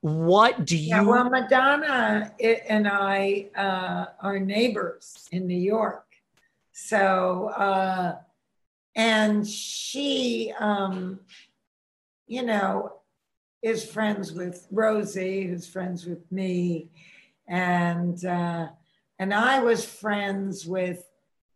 What 0.00 0.64
do 0.64 0.76
you? 0.76 0.88
Yeah, 0.88 1.02
well, 1.02 1.28
Madonna 1.28 2.32
and 2.40 2.88
I 2.88 3.48
uh, 3.54 4.06
are 4.22 4.38
neighbors 4.38 5.28
in 5.30 5.46
New 5.46 5.58
York. 5.58 6.06
So, 6.72 7.48
uh, 7.56 8.16
and 8.96 9.46
she, 9.46 10.54
um, 10.58 11.20
you 12.26 12.42
know, 12.42 12.92
is 13.62 13.84
friends 13.84 14.32
with 14.32 14.66
Rosie, 14.70 15.46
who's 15.46 15.66
friends 15.66 16.06
with 16.06 16.30
me, 16.32 16.90
and 17.50 18.24
uh, 18.24 18.68
and 19.18 19.34
I 19.34 19.58
was 19.58 19.84
friends 19.84 20.64
with 20.64 21.04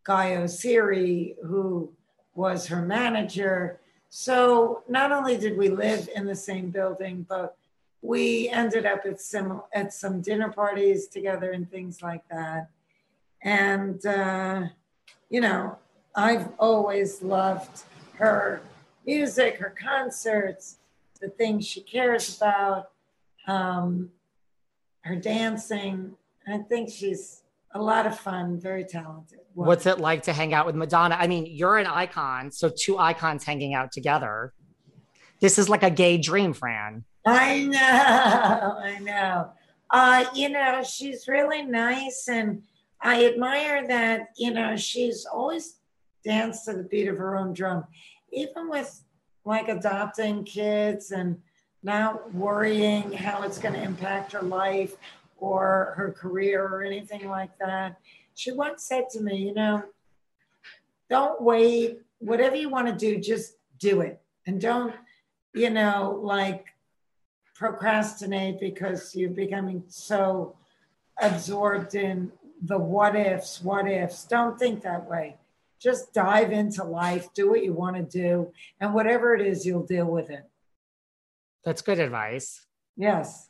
Guy 0.03 0.35
Oseary, 0.35 1.35
who 1.43 1.91
was 2.35 2.67
her 2.67 2.81
manager. 2.81 3.79
So 4.09 4.83
not 4.87 5.11
only 5.11 5.37
did 5.37 5.57
we 5.57 5.69
live 5.69 6.07
in 6.13 6.25
the 6.25 6.35
same 6.35 6.69
building, 6.69 7.25
but 7.27 7.57
we 8.01 8.49
ended 8.49 8.85
up 8.85 9.05
at 9.05 9.19
some 9.19 9.63
at 9.73 9.93
some 9.93 10.21
dinner 10.21 10.51
parties 10.51 11.07
together 11.07 11.51
and 11.51 11.71
things 11.71 12.03
like 12.03 12.27
that. 12.29 12.69
And 13.41 14.05
uh, 14.05 14.67
you 15.29 15.39
know, 15.41 15.77
I've 16.13 16.49
always 16.59 17.21
loved 17.23 17.83
her 18.17 18.61
music, 19.05 19.57
her 19.57 19.73
concerts, 19.81 20.77
the 21.21 21.29
things 21.29 21.65
she 21.65 21.81
cares 21.81 22.35
about, 22.35 22.91
um, 23.47 24.11
her 25.05 25.15
dancing. 25.15 26.15
I 26.47 26.57
think 26.57 26.89
she's 26.89 27.43
a 27.73 27.81
lot 27.81 28.05
of 28.05 28.19
fun, 28.19 28.59
very 28.59 28.83
talented. 28.83 29.39
What's 29.53 29.85
it 29.85 29.99
like 29.99 30.23
to 30.23 30.33
hang 30.33 30.53
out 30.53 30.65
with 30.65 30.75
Madonna? 30.75 31.15
I 31.19 31.27
mean, 31.27 31.45
you're 31.45 31.77
an 31.77 31.87
icon, 31.87 32.51
so 32.51 32.69
two 32.69 32.97
icons 32.97 33.43
hanging 33.43 33.73
out 33.73 33.91
together. 33.91 34.53
This 35.39 35.57
is 35.57 35.69
like 35.69 35.83
a 35.83 35.89
gay 35.89 36.17
dream, 36.17 36.53
Fran. 36.53 37.03
I 37.25 37.63
know, 37.63 37.79
I 37.79 38.99
know. 39.01 39.51
Uh, 39.89 40.25
you 40.33 40.49
know, 40.49 40.83
she's 40.83 41.27
really 41.27 41.63
nice, 41.63 42.27
and 42.29 42.63
I 43.01 43.25
admire 43.25 43.87
that. 43.87 44.29
You 44.37 44.51
know, 44.51 44.75
she's 44.75 45.25
always 45.25 45.75
danced 46.23 46.65
to 46.65 46.73
the 46.73 46.83
beat 46.83 47.07
of 47.07 47.17
her 47.17 47.37
own 47.37 47.53
drum, 47.53 47.85
even 48.31 48.69
with 48.69 49.03
like 49.43 49.67
adopting 49.67 50.43
kids 50.43 51.11
and 51.11 51.37
not 51.85 52.33
worrying 52.33 53.13
how 53.13 53.43
it's 53.43 53.59
going 53.59 53.75
to 53.75 53.81
impact 53.81 54.31
her 54.31 54.41
life 54.41 54.95
or 55.37 55.93
her 55.95 56.11
career 56.11 56.65
or 56.65 56.81
anything 56.81 57.29
like 57.29 57.55
that. 57.59 57.99
She 58.33 58.51
once 58.51 58.83
said 58.83 59.07
to 59.11 59.21
me, 59.21 59.37
you 59.37 59.53
know, 59.53 59.83
don't 61.09 61.39
wait. 61.41 61.99
Whatever 62.17 62.55
you 62.55 62.69
want 62.69 62.87
to 62.87 62.93
do, 62.93 63.21
just 63.21 63.57
do 63.79 64.01
it. 64.01 64.19
And 64.47 64.59
don't, 64.59 64.95
you 65.53 65.69
know, 65.69 66.19
like 66.23 66.65
procrastinate 67.53 68.59
because 68.59 69.15
you're 69.15 69.29
becoming 69.29 69.83
so 69.87 70.55
absorbed 71.21 71.93
in 71.93 72.31
the 72.63 72.79
what 72.79 73.15
ifs, 73.15 73.61
what 73.61 73.87
ifs. 73.87 74.25
Don't 74.25 74.57
think 74.57 74.81
that 74.81 75.07
way. 75.07 75.37
Just 75.79 76.13
dive 76.13 76.51
into 76.51 76.83
life, 76.83 77.31
do 77.35 77.49
what 77.49 77.63
you 77.63 77.73
want 77.73 77.95
to 77.95 78.01
do, 78.01 78.51
and 78.79 78.93
whatever 78.93 79.35
it 79.35 79.45
is, 79.45 79.65
you'll 79.65 79.85
deal 79.85 80.07
with 80.07 80.31
it. 80.31 80.49
That's 81.65 81.81
good 81.81 81.99
advice. 81.99 82.63
Yes. 82.95 83.49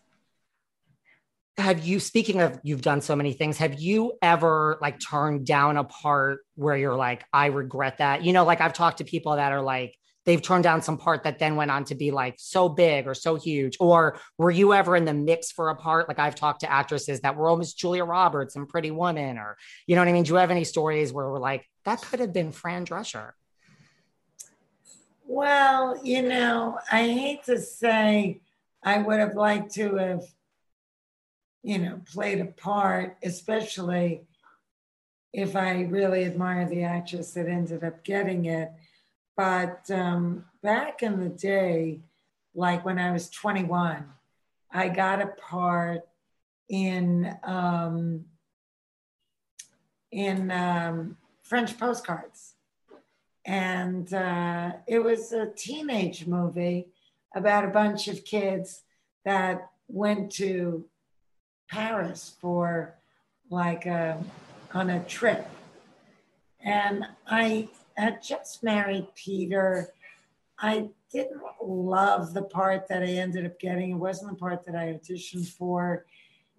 Have 1.57 1.85
you, 1.85 1.99
speaking 1.99 2.41
of 2.41 2.59
you've 2.63 2.81
done 2.81 3.01
so 3.01 3.15
many 3.15 3.33
things, 3.33 3.57
have 3.57 3.79
you 3.79 4.13
ever 4.21 4.77
like 4.81 4.99
turned 4.99 5.45
down 5.45 5.77
a 5.77 5.83
part 5.83 6.39
where 6.55 6.75
you're 6.75 6.95
like, 6.95 7.23
I 7.31 7.47
regret 7.47 7.99
that? 7.99 8.23
You 8.23 8.33
know, 8.33 8.43
like 8.43 8.61
I've 8.61 8.73
talked 8.73 8.97
to 8.97 9.03
people 9.03 9.35
that 9.35 9.51
are 9.51 9.61
like, 9.61 9.95
they've 10.25 10.41
turned 10.41 10.63
down 10.63 10.81
some 10.81 10.97
part 10.97 11.23
that 11.23 11.39
then 11.39 11.55
went 11.55 11.71
on 11.71 11.85
to 11.85 11.95
be 11.95 12.11
like 12.11 12.35
so 12.39 12.67
big 12.67 13.07
or 13.07 13.13
so 13.13 13.35
huge? 13.35 13.77
Or 13.79 14.19
were 14.37 14.51
you 14.51 14.73
ever 14.73 14.95
in 14.95 15.05
the 15.05 15.13
mix 15.13 15.51
for 15.51 15.69
a 15.69 15.75
part? 15.75 16.07
Like 16.07 16.19
I've 16.19 16.35
talked 16.35 16.61
to 16.61 16.71
actresses 16.71 17.21
that 17.21 17.35
were 17.35 17.47
almost 17.47 17.77
Julia 17.77 18.03
Roberts 18.03 18.55
and 18.55 18.67
Pretty 18.67 18.91
Woman, 18.91 19.37
or 19.37 19.55
you 19.87 19.95
know 19.95 20.01
what 20.01 20.07
I 20.07 20.13
mean? 20.13 20.23
Do 20.23 20.33
you 20.33 20.37
have 20.37 20.51
any 20.51 20.63
stories 20.63 21.13
where 21.13 21.29
we're 21.29 21.39
like, 21.39 21.65
that 21.85 22.01
could 22.01 22.19
have 22.19 22.33
been 22.33 22.51
Fran 22.51 22.85
Drescher? 22.85 23.31
Well, 25.27 25.99
you 26.03 26.21
know, 26.21 26.79
I 26.91 27.03
hate 27.03 27.43
to 27.45 27.59
say 27.59 28.41
I 28.83 28.99
would 28.99 29.19
have 29.19 29.35
liked 29.35 29.73
to 29.75 29.95
have, 29.95 30.23
you 31.63 31.79
know, 31.79 32.01
played 32.11 32.39
a 32.41 32.45
part, 32.45 33.17
especially 33.23 34.21
if 35.33 35.55
I 35.55 35.81
really 35.81 36.25
admire 36.25 36.67
the 36.69 36.83
actress 36.83 37.31
that 37.33 37.47
ended 37.47 37.83
up 37.83 38.03
getting 38.03 38.45
it. 38.45 38.71
But 39.35 39.89
um, 39.91 40.45
back 40.61 41.01
in 41.01 41.19
the 41.19 41.29
day, 41.29 41.99
like 42.53 42.85
when 42.85 42.99
I 42.99 43.11
was 43.11 43.29
21, 43.29 44.05
I 44.71 44.89
got 44.89 45.21
a 45.21 45.27
part 45.27 46.01
in 46.69 47.35
um, 47.43 48.25
in 50.11 50.51
um, 50.51 51.17
French 51.43 51.77
postcards, 51.77 52.54
and 53.45 54.11
uh, 54.13 54.73
it 54.87 54.99
was 54.99 55.31
a 55.31 55.51
teenage 55.51 56.25
movie 56.25 56.87
about 57.35 57.65
a 57.65 57.69
bunch 57.69 58.07
of 58.07 58.25
kids 58.25 58.83
that 59.23 59.69
went 59.87 60.31
to 60.31 60.85
Paris 61.69 62.35
for 62.41 62.95
like 63.49 63.85
a, 63.85 64.23
on 64.73 64.89
a 64.89 65.03
trip, 65.03 65.47
and 66.63 67.05
I 67.27 67.69
had 67.95 68.21
just 68.23 68.63
married 68.63 69.07
Peter. 69.15 69.89
I 70.57 70.89
didn't 71.11 71.41
love 71.61 72.33
the 72.33 72.43
part 72.43 72.87
that 72.87 73.03
I 73.03 73.07
ended 73.07 73.45
up 73.45 73.59
getting. 73.59 73.91
It 73.91 73.95
wasn't 73.95 74.31
the 74.31 74.37
part 74.37 74.65
that 74.65 74.75
I 74.75 74.93
auditioned 74.93 75.47
for. 75.47 76.05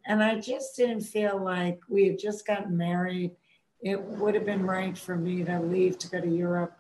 And 0.06 0.22
I 0.22 0.38
just 0.38 0.76
didn't 0.76 1.00
feel 1.00 1.42
like 1.42 1.80
we 1.88 2.06
had 2.06 2.18
just 2.18 2.46
gotten 2.46 2.76
married. 2.76 3.32
It 3.80 4.00
would 4.00 4.34
have 4.34 4.46
been 4.46 4.64
right 4.64 4.96
for 4.96 5.16
me 5.16 5.44
to 5.44 5.60
leave 5.60 5.98
to 5.98 6.08
go 6.08 6.20
to 6.20 6.28
Europe 6.28 6.75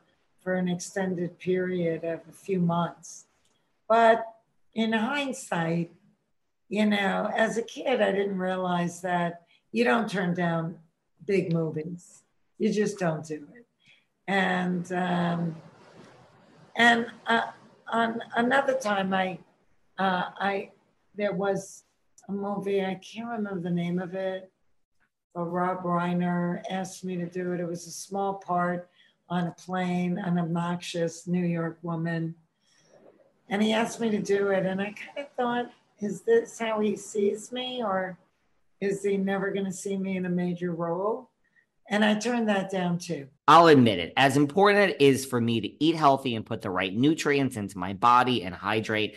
for 0.46 0.54
an 0.54 0.68
extended 0.68 1.36
period 1.40 2.04
of 2.04 2.20
a 2.28 2.32
few 2.32 2.60
months. 2.60 3.26
But 3.88 4.24
in 4.76 4.92
hindsight, 4.92 5.90
you 6.68 6.86
know, 6.86 7.28
as 7.34 7.58
a 7.58 7.62
kid, 7.62 8.00
I 8.00 8.12
didn't 8.12 8.38
realize 8.38 9.00
that 9.00 9.42
you 9.72 9.82
don't 9.82 10.08
turn 10.08 10.34
down 10.34 10.78
big 11.26 11.52
movies. 11.52 12.22
You 12.58 12.72
just 12.72 12.96
don't 12.96 13.26
do 13.26 13.44
it 13.56 13.66
and 14.28 14.92
um, 14.92 15.56
and 16.76 17.06
uh, 17.26 17.46
on 17.88 18.20
another 18.36 18.74
time 18.74 19.12
I 19.12 19.38
uh, 19.98 20.30
I 20.38 20.70
there 21.16 21.32
was 21.32 21.82
a 22.28 22.32
movie 22.32 22.84
I 22.84 22.94
can't 22.94 23.28
remember 23.28 23.60
the 23.60 23.74
name 23.74 23.98
of 23.98 24.14
it, 24.14 24.48
but 25.34 25.44
Rob 25.46 25.82
Reiner 25.82 26.62
asked 26.70 27.04
me 27.04 27.16
to 27.16 27.26
do 27.26 27.52
it. 27.52 27.60
It 27.60 27.66
was 27.66 27.88
a 27.88 27.90
small 27.90 28.34
part 28.34 28.88
on 29.28 29.46
a 29.46 29.52
plane, 29.52 30.18
an 30.18 30.38
obnoxious 30.38 31.26
New 31.26 31.44
York 31.44 31.78
woman, 31.82 32.34
and 33.48 33.62
he 33.62 33.72
asked 33.72 34.00
me 34.00 34.10
to 34.10 34.18
do 34.18 34.48
it, 34.48 34.66
and 34.66 34.80
I 34.80 34.86
kind 34.86 35.18
of 35.18 35.28
thought, 35.36 35.70
is 36.00 36.22
this 36.22 36.58
how 36.58 36.80
he 36.80 36.96
sees 36.96 37.52
me, 37.52 37.82
or 37.82 38.18
is 38.80 39.02
he 39.02 39.16
never 39.16 39.50
going 39.50 39.66
to 39.66 39.72
see 39.72 39.96
me 39.96 40.16
in 40.16 40.26
a 40.26 40.30
major 40.30 40.72
role? 40.72 41.30
And 41.88 42.04
I 42.04 42.18
turned 42.18 42.48
that 42.48 42.70
down 42.70 42.98
too. 42.98 43.28
I'll 43.46 43.68
admit 43.68 44.00
it. 44.00 44.12
As 44.16 44.36
important 44.36 44.90
it 44.90 45.00
is 45.00 45.24
for 45.24 45.40
me 45.40 45.60
to 45.60 45.84
eat 45.84 45.94
healthy 45.94 46.34
and 46.34 46.44
put 46.44 46.60
the 46.60 46.70
right 46.70 46.92
nutrients 46.92 47.56
into 47.56 47.78
my 47.78 47.92
body 47.92 48.42
and 48.42 48.52
hydrate, 48.52 49.16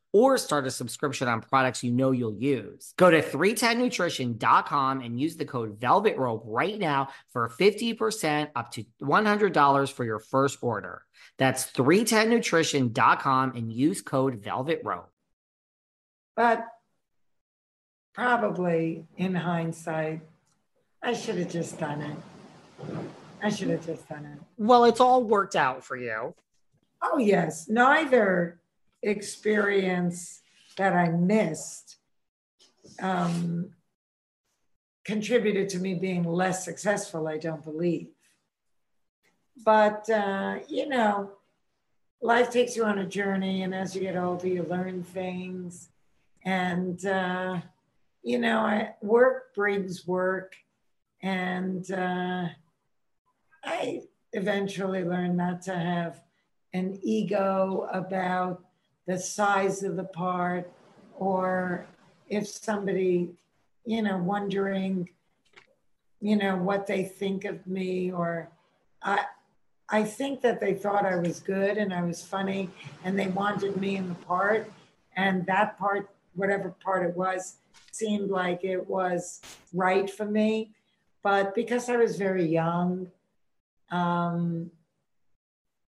or 0.13 0.37
start 0.37 0.67
a 0.67 0.71
subscription 0.71 1.27
on 1.27 1.41
products 1.41 1.83
you 1.83 1.91
know 1.91 2.11
you'll 2.11 2.35
use. 2.35 2.93
Go 2.97 3.09
to 3.09 3.21
310nutrition.com 3.21 5.01
and 5.01 5.19
use 5.19 5.37
the 5.37 5.45
code 5.45 5.79
Velvet 5.79 6.17
Rope 6.17 6.43
right 6.45 6.77
now 6.77 7.09
for 7.31 7.49
50% 7.49 8.49
up 8.55 8.71
to 8.71 8.83
$100 9.01 9.91
for 9.91 10.03
your 10.03 10.19
first 10.19 10.59
order. 10.61 11.03
That's 11.37 11.71
310nutrition.com 11.71 13.55
and 13.55 13.71
use 13.71 14.01
code 14.01 14.43
Velvet 14.43 14.81
Rope. 14.83 15.09
But 16.35 16.65
probably 18.13 19.05
in 19.17 19.35
hindsight, 19.35 20.21
I 21.01 21.13
should 21.13 21.37
have 21.37 21.49
just 21.49 21.79
done 21.79 22.01
it. 22.01 22.17
I 23.41 23.49
should 23.49 23.69
have 23.69 23.85
just 23.85 24.07
done 24.07 24.25
it. 24.25 24.39
Well, 24.57 24.85
it's 24.85 24.99
all 24.99 25.23
worked 25.23 25.55
out 25.55 25.83
for 25.83 25.97
you. 25.97 26.35
Oh, 27.01 27.17
yes. 27.17 27.67
Neither 27.67 28.60
experience 29.01 30.41
that 30.77 30.93
I 30.93 31.09
missed 31.09 31.97
um, 33.01 33.71
contributed 35.03 35.69
to 35.69 35.79
me 35.79 35.95
being 35.95 36.23
less 36.23 36.63
successful, 36.63 37.27
I 37.27 37.37
don't 37.37 37.63
believe. 37.63 38.07
But, 39.63 40.09
uh, 40.09 40.59
you 40.67 40.87
know, 40.87 41.31
life 42.21 42.49
takes 42.49 42.75
you 42.75 42.85
on 42.85 42.99
a 42.99 43.05
journey, 43.05 43.63
and 43.63 43.73
as 43.73 43.95
you 43.95 44.01
get 44.01 44.15
older, 44.15 44.47
you 44.47 44.63
learn 44.63 45.03
things. 45.03 45.89
And, 46.45 47.03
uh, 47.05 47.61
you 48.23 48.39
know, 48.39 48.59
I, 48.59 48.95
work 49.01 49.53
brings 49.55 50.07
work. 50.07 50.55
And 51.21 51.89
uh, 51.91 52.47
I 53.63 54.01
eventually 54.33 55.03
learned 55.03 55.37
not 55.37 55.61
to 55.63 55.75
have 55.75 56.23
an 56.73 56.99
ego 57.03 57.87
about 57.91 58.63
the 59.07 59.17
size 59.17 59.83
of 59.83 59.95
the 59.95 60.03
part 60.03 60.71
or 61.17 61.85
if 62.29 62.47
somebody, 62.47 63.29
you 63.85 64.01
know, 64.01 64.17
wondering, 64.17 65.09
you 66.19 66.35
know, 66.35 66.55
what 66.55 66.87
they 66.87 67.03
think 67.03 67.45
of 67.45 67.65
me 67.67 68.11
or 68.11 68.49
I 69.03 69.25
I 69.89 70.03
think 70.03 70.41
that 70.41 70.61
they 70.61 70.73
thought 70.73 71.05
I 71.05 71.17
was 71.17 71.41
good 71.41 71.77
and 71.77 71.93
I 71.93 72.03
was 72.03 72.23
funny 72.23 72.69
and 73.03 73.19
they 73.19 73.27
wanted 73.27 73.75
me 73.75 73.97
in 73.97 74.07
the 74.07 74.15
part 74.15 74.71
And 75.15 75.45
that 75.47 75.77
part, 75.77 76.09
whatever 76.35 76.69
part 76.69 77.05
it 77.05 77.15
was, 77.15 77.57
seemed 77.91 78.29
like 78.29 78.63
it 78.63 78.89
was 78.89 79.41
right 79.73 80.09
for 80.09 80.25
me. 80.25 80.71
But 81.23 81.53
because 81.53 81.89
I 81.89 81.97
was 81.97 82.17
very 82.17 82.45
young, 82.45 83.11
um, 83.91 84.71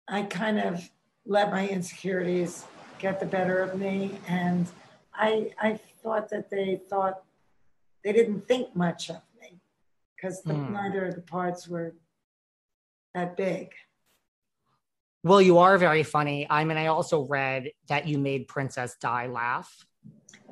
I 0.07 0.23
kind 0.23 0.59
of 0.59 0.89
let 1.25 1.51
my 1.51 1.67
insecurities 1.67 2.65
get 2.99 3.21
the 3.21 3.27
better 3.27 3.59
of 3.61 3.79
me. 3.79 4.19
And 4.29 4.67
I, 5.15 5.53
I 5.61 5.79
thought 6.03 6.29
that 6.31 6.51
they 6.51 6.81
thought 6.89 7.23
they 8.05 8.13
didn't 8.13 8.47
think 8.47 8.75
much 8.77 9.11
of 9.11 9.21
me 9.41 9.61
because 10.15 10.43
Hmm. 10.43 10.73
neither 10.73 11.07
of 11.07 11.15
the 11.15 11.23
parts 11.23 11.67
were 11.69 11.95
that 13.15 13.37
big. 13.37 13.73
Well, 15.25 15.43
you 15.43 15.59
are 15.59 15.77
very 15.77 16.05
funny. 16.05 16.47
I 16.49 16.65
mean, 16.65 16.77
I 16.77 16.87
also 16.87 17.23
read 17.25 17.73
that 17.89 18.07
you 18.07 18.19
made 18.19 18.47
Princess 18.47 18.97
Di 19.01 19.27
laugh. 19.27 19.87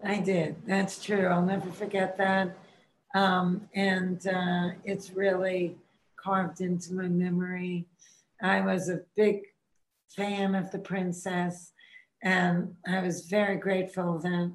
I 0.03 0.19
did. 0.19 0.57
That's 0.67 1.03
true. 1.03 1.27
I'll 1.27 1.45
never 1.45 1.71
forget 1.71 2.17
that. 2.19 2.57
Um, 3.15 3.69
and 3.75 4.27
uh, 4.27 4.71
it's 4.85 5.13
really 5.13 5.77
carved 6.17 6.61
into 6.61 6.95
my 6.95 7.07
memory. 7.07 7.87
I 8.43 8.61
was 8.63 8.89
a 8.89 9.03
big 9.15 9.43
fan 10.09 10.57
of 10.57 10.73
the 10.73 10.81
princess, 10.81 11.73
and 12.25 12.75
I 12.89 13.01
was 13.03 13.27
very 13.27 13.57
grateful 13.57 14.19
that 14.19 14.51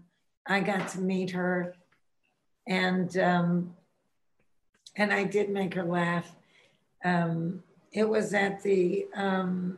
I 0.47 0.59
got 0.59 0.89
to 0.89 0.99
meet 0.99 1.29
her. 1.31 1.75
And 2.67 3.15
um, 3.17 3.75
and 4.95 5.13
I 5.13 5.23
did 5.23 5.49
make 5.49 5.75
her 5.75 5.85
laugh. 5.85 6.35
Um, 7.05 7.63
it 7.93 8.09
was 8.09 8.33
at 8.33 8.61
the 8.63 9.07
um, 9.15 9.77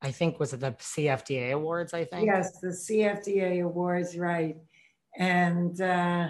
I 0.00 0.12
think 0.12 0.38
was 0.38 0.52
it 0.52 0.60
the 0.60 0.72
CFDA 0.72 1.52
Awards? 1.52 1.92
I 1.92 2.04
think. 2.04 2.26
Yes, 2.26 2.60
the 2.60 2.68
CFDA 2.68 3.64
awards, 3.64 4.16
right. 4.16 4.56
And 5.18 5.80
uh, 5.80 6.28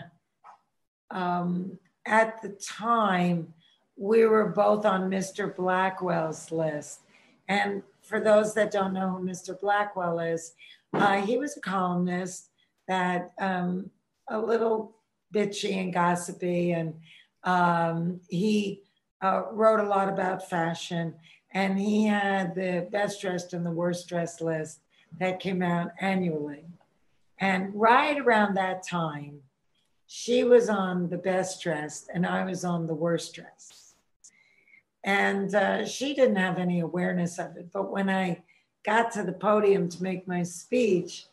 um, 1.11 1.79
at 2.07 2.41
the 2.41 2.51
time, 2.51 3.53
we 3.97 4.25
were 4.25 4.49
both 4.49 4.87
on 4.87 5.11
Mr. 5.11 5.55
Blackwell's 5.55 6.51
list. 6.53 7.01
And 7.49 7.83
for 8.07 8.21
those 8.21 8.55
that 8.55 8.71
don't 8.71 8.93
know 8.93 9.11
who 9.11 9.25
Mr. 9.25 9.59
Blackwell 9.59 10.19
is, 10.21 10.55
uh, 10.95 11.21
he 11.21 11.37
was 11.37 11.57
a 11.57 11.61
columnist 11.61 12.51
that 12.89 13.33
um, 13.39 13.91
a 14.29 14.39
little 14.39 14.97
bitchy 15.35 15.77
and 15.77 15.93
gossipy, 15.93 16.73
and 16.73 16.95
um, 17.45 18.21
he 18.29 18.83
uh, 19.23 19.43
wrote 19.53 19.81
a 19.81 19.89
lot 19.89 20.09
about 20.09 20.49
fashion. 20.49 21.15
And 21.53 21.79
he 21.79 22.07
had 22.07 22.55
the 22.55 22.87
best 22.91 23.21
dressed 23.21 23.53
and 23.53 23.65
the 23.65 23.71
worst 23.71 24.09
dressed 24.09 24.41
list 24.41 24.81
that 25.19 25.41
came 25.41 25.63
out 25.63 25.91
annually. 26.01 26.65
And 27.39 27.75
right 27.75 28.19
around 28.19 28.55
that 28.55 28.87
time, 28.87 29.41
she 30.07 30.45
was 30.45 30.69
on 30.69 31.09
the 31.09 31.19
best 31.19 31.63
dressed 31.63 32.11
and 32.13 32.27
I 32.27 32.45
was 32.45 32.65
on 32.65 32.87
the 32.87 32.95
worst 32.95 33.35
dressed. 33.35 33.76
And 35.07 35.55
uh, 35.55 35.87
she 35.87 36.15
didn't 36.15 36.37
have 36.37 36.59
any 36.59 36.81
awareness 36.81 37.39
of 37.39 37.57
it. 37.57 37.71
But 37.73 37.93
when 37.93 38.11
I 38.11 38.43
got 38.85 39.13
to 39.13 39.23
the 39.23 39.33
podium 39.33 39.89
to 39.89 40.03
make 40.03 40.27
my 40.27 40.43
speech, 40.43 41.27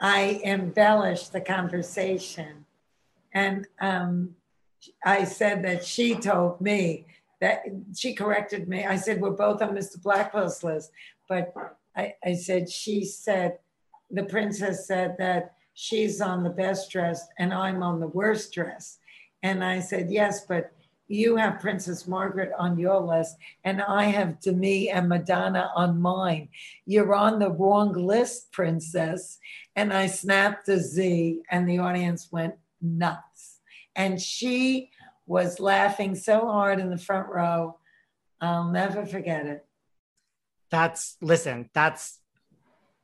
I 0.00 0.40
embellished 0.44 1.32
the 1.32 1.40
conversation. 1.40 2.66
And 3.32 3.68
um, 3.80 4.34
I 5.04 5.24
said 5.24 5.64
that 5.64 5.84
she 5.84 6.16
told 6.16 6.60
me 6.60 7.06
that 7.40 7.64
she 7.96 8.14
corrected 8.14 8.68
me. 8.68 8.84
I 8.84 8.96
said, 8.96 9.20
We're 9.20 9.30
both 9.30 9.62
on 9.62 9.76
Mr. 9.76 10.02
Blackwell's 10.02 10.64
list. 10.64 10.90
But 11.28 11.54
I, 11.96 12.14
I 12.24 12.34
said, 12.34 12.68
She 12.68 13.04
said, 13.04 13.58
the 14.10 14.24
princess 14.24 14.88
said 14.88 15.16
that 15.18 15.54
she's 15.74 16.20
on 16.20 16.42
the 16.42 16.50
best 16.50 16.90
dressed 16.90 17.28
and 17.38 17.54
I'm 17.54 17.82
on 17.82 18.00
the 18.00 18.08
worst 18.08 18.52
dressed. 18.52 18.98
And 19.44 19.62
I 19.62 19.78
said, 19.78 20.10
Yes, 20.10 20.44
but 20.46 20.72
you 21.06 21.36
have 21.36 21.60
Princess 21.60 22.06
Margaret 22.06 22.52
on 22.58 22.78
your 22.78 23.00
list, 23.00 23.36
and 23.62 23.82
I 23.82 24.04
have 24.04 24.40
Demi 24.40 24.90
and 24.90 25.08
Madonna 25.08 25.70
on 25.74 26.00
mine. 26.00 26.48
You're 26.86 27.14
on 27.14 27.38
the 27.38 27.50
wrong 27.50 27.92
list, 27.92 28.52
Princess. 28.52 29.38
And 29.76 29.92
I 29.92 30.06
snapped 30.06 30.68
a 30.68 30.78
Z, 30.78 31.42
and 31.50 31.68
the 31.68 31.78
audience 31.78 32.28
went 32.32 32.54
nuts. 32.80 33.60
And 33.94 34.20
she 34.20 34.90
was 35.26 35.60
laughing 35.60 36.14
so 36.14 36.46
hard 36.46 36.80
in 36.80 36.90
the 36.90 36.98
front 36.98 37.28
row. 37.28 37.78
I'll 38.40 38.70
never 38.70 39.06
forget 39.06 39.46
it. 39.46 39.64
That's 40.70 41.16
listen. 41.20 41.70
That's 41.72 42.18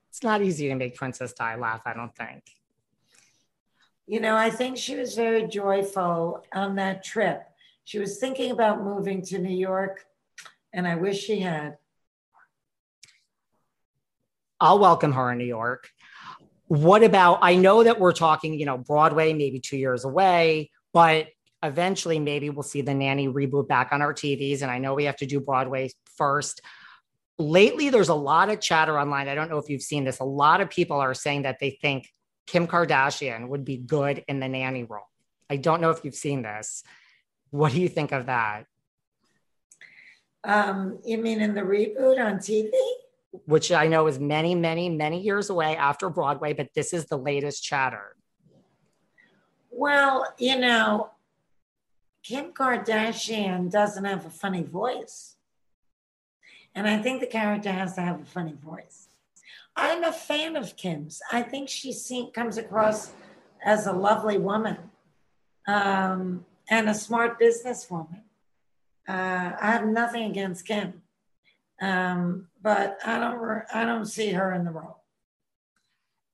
it's 0.08 0.22
not 0.22 0.42
easy 0.42 0.68
to 0.68 0.74
make 0.74 0.96
Princess 0.96 1.32
Di 1.32 1.54
laugh. 1.54 1.82
I 1.86 1.94
don't 1.94 2.14
think. 2.14 2.42
You 4.06 4.20
know, 4.20 4.36
I 4.36 4.50
think 4.50 4.76
she 4.76 4.96
was 4.96 5.14
very 5.14 5.46
joyful 5.46 6.44
on 6.52 6.74
that 6.76 7.04
trip. 7.04 7.44
She 7.90 7.98
was 7.98 8.18
thinking 8.18 8.52
about 8.52 8.84
moving 8.84 9.20
to 9.22 9.38
New 9.40 9.52
York, 9.52 10.04
and 10.72 10.86
I 10.86 10.94
wish 10.94 11.24
she 11.24 11.40
had. 11.40 11.76
I'll 14.60 14.78
welcome 14.78 15.10
her 15.10 15.32
in 15.32 15.38
New 15.38 15.44
York. 15.44 15.90
What 16.68 17.02
about? 17.02 17.40
I 17.42 17.56
know 17.56 17.82
that 17.82 17.98
we're 17.98 18.12
talking, 18.12 18.60
you 18.60 18.64
know, 18.64 18.78
Broadway, 18.78 19.32
maybe 19.32 19.58
two 19.58 19.76
years 19.76 20.04
away, 20.04 20.70
but 20.92 21.30
eventually 21.64 22.20
maybe 22.20 22.48
we'll 22.48 22.62
see 22.62 22.80
the 22.80 22.94
nanny 22.94 23.26
reboot 23.26 23.66
back 23.66 23.88
on 23.90 24.02
our 24.02 24.14
TVs. 24.14 24.62
And 24.62 24.70
I 24.70 24.78
know 24.78 24.94
we 24.94 25.06
have 25.06 25.16
to 25.16 25.26
do 25.26 25.40
Broadway 25.40 25.90
first. 26.16 26.60
Lately, 27.40 27.90
there's 27.90 28.08
a 28.08 28.14
lot 28.14 28.50
of 28.50 28.60
chatter 28.60 29.00
online. 29.00 29.26
I 29.26 29.34
don't 29.34 29.50
know 29.50 29.58
if 29.58 29.68
you've 29.68 29.82
seen 29.82 30.04
this. 30.04 30.20
A 30.20 30.24
lot 30.24 30.60
of 30.60 30.70
people 30.70 31.00
are 31.00 31.12
saying 31.12 31.42
that 31.42 31.58
they 31.58 31.70
think 31.70 32.08
Kim 32.46 32.68
Kardashian 32.68 33.48
would 33.48 33.64
be 33.64 33.78
good 33.78 34.22
in 34.28 34.38
the 34.38 34.48
nanny 34.48 34.84
role. 34.84 35.08
I 35.50 35.56
don't 35.56 35.80
know 35.80 35.90
if 35.90 36.04
you've 36.04 36.14
seen 36.14 36.42
this. 36.42 36.84
What 37.50 37.72
do 37.72 37.80
you 37.80 37.88
think 37.88 38.12
of 38.12 38.26
that? 38.26 38.66
Um, 40.44 40.98
you 41.04 41.18
mean 41.18 41.40
in 41.40 41.54
the 41.54 41.60
reboot 41.60 42.18
on 42.24 42.38
TV? 42.38 42.70
Which 43.44 43.70
I 43.70 43.86
know 43.86 44.06
is 44.06 44.18
many, 44.18 44.54
many, 44.54 44.88
many 44.88 45.20
years 45.20 45.50
away 45.50 45.76
after 45.76 46.08
Broadway, 46.08 46.52
but 46.52 46.68
this 46.74 46.92
is 46.92 47.06
the 47.06 47.18
latest 47.18 47.62
chatter. 47.62 48.16
Well, 49.70 50.34
you 50.38 50.58
know, 50.58 51.10
Kim 52.22 52.52
Kardashian 52.52 53.70
doesn't 53.70 54.04
have 54.04 54.26
a 54.26 54.30
funny 54.30 54.62
voice. 54.62 55.36
And 56.74 56.88
I 56.88 56.98
think 56.98 57.20
the 57.20 57.26
character 57.26 57.72
has 57.72 57.94
to 57.94 58.00
have 58.00 58.20
a 58.20 58.24
funny 58.24 58.54
voice. 58.54 59.08
I'm 59.76 60.04
a 60.04 60.12
fan 60.12 60.56
of 60.56 60.76
Kim's. 60.76 61.20
I 61.32 61.42
think 61.42 61.68
she 61.68 61.92
seem, 61.92 62.30
comes 62.30 62.58
across 62.58 63.12
as 63.64 63.86
a 63.86 63.92
lovely 63.92 64.38
woman 64.38 64.76
um, 65.66 66.44
and 66.70 66.88
a 66.88 66.94
smart 66.94 67.38
businesswoman. 67.38 68.22
Uh, 69.08 69.52
I 69.60 69.72
have 69.72 69.86
nothing 69.86 70.30
against 70.30 70.66
Kim, 70.66 71.02
um, 71.82 72.46
but 72.62 72.98
I 73.04 73.18
don't. 73.18 73.62
I 73.74 73.84
don't 73.84 74.06
see 74.06 74.30
her 74.30 74.54
in 74.54 74.64
the 74.64 74.70
role. 74.70 75.02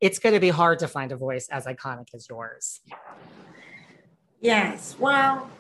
It's 0.00 0.18
going 0.18 0.34
to 0.34 0.40
be 0.40 0.50
hard 0.50 0.78
to 0.80 0.88
find 0.88 1.10
a 1.10 1.16
voice 1.16 1.48
as 1.48 1.64
iconic 1.64 2.08
as 2.14 2.28
yours. 2.28 2.82
Yes. 4.40 4.94
Well, 4.98 5.50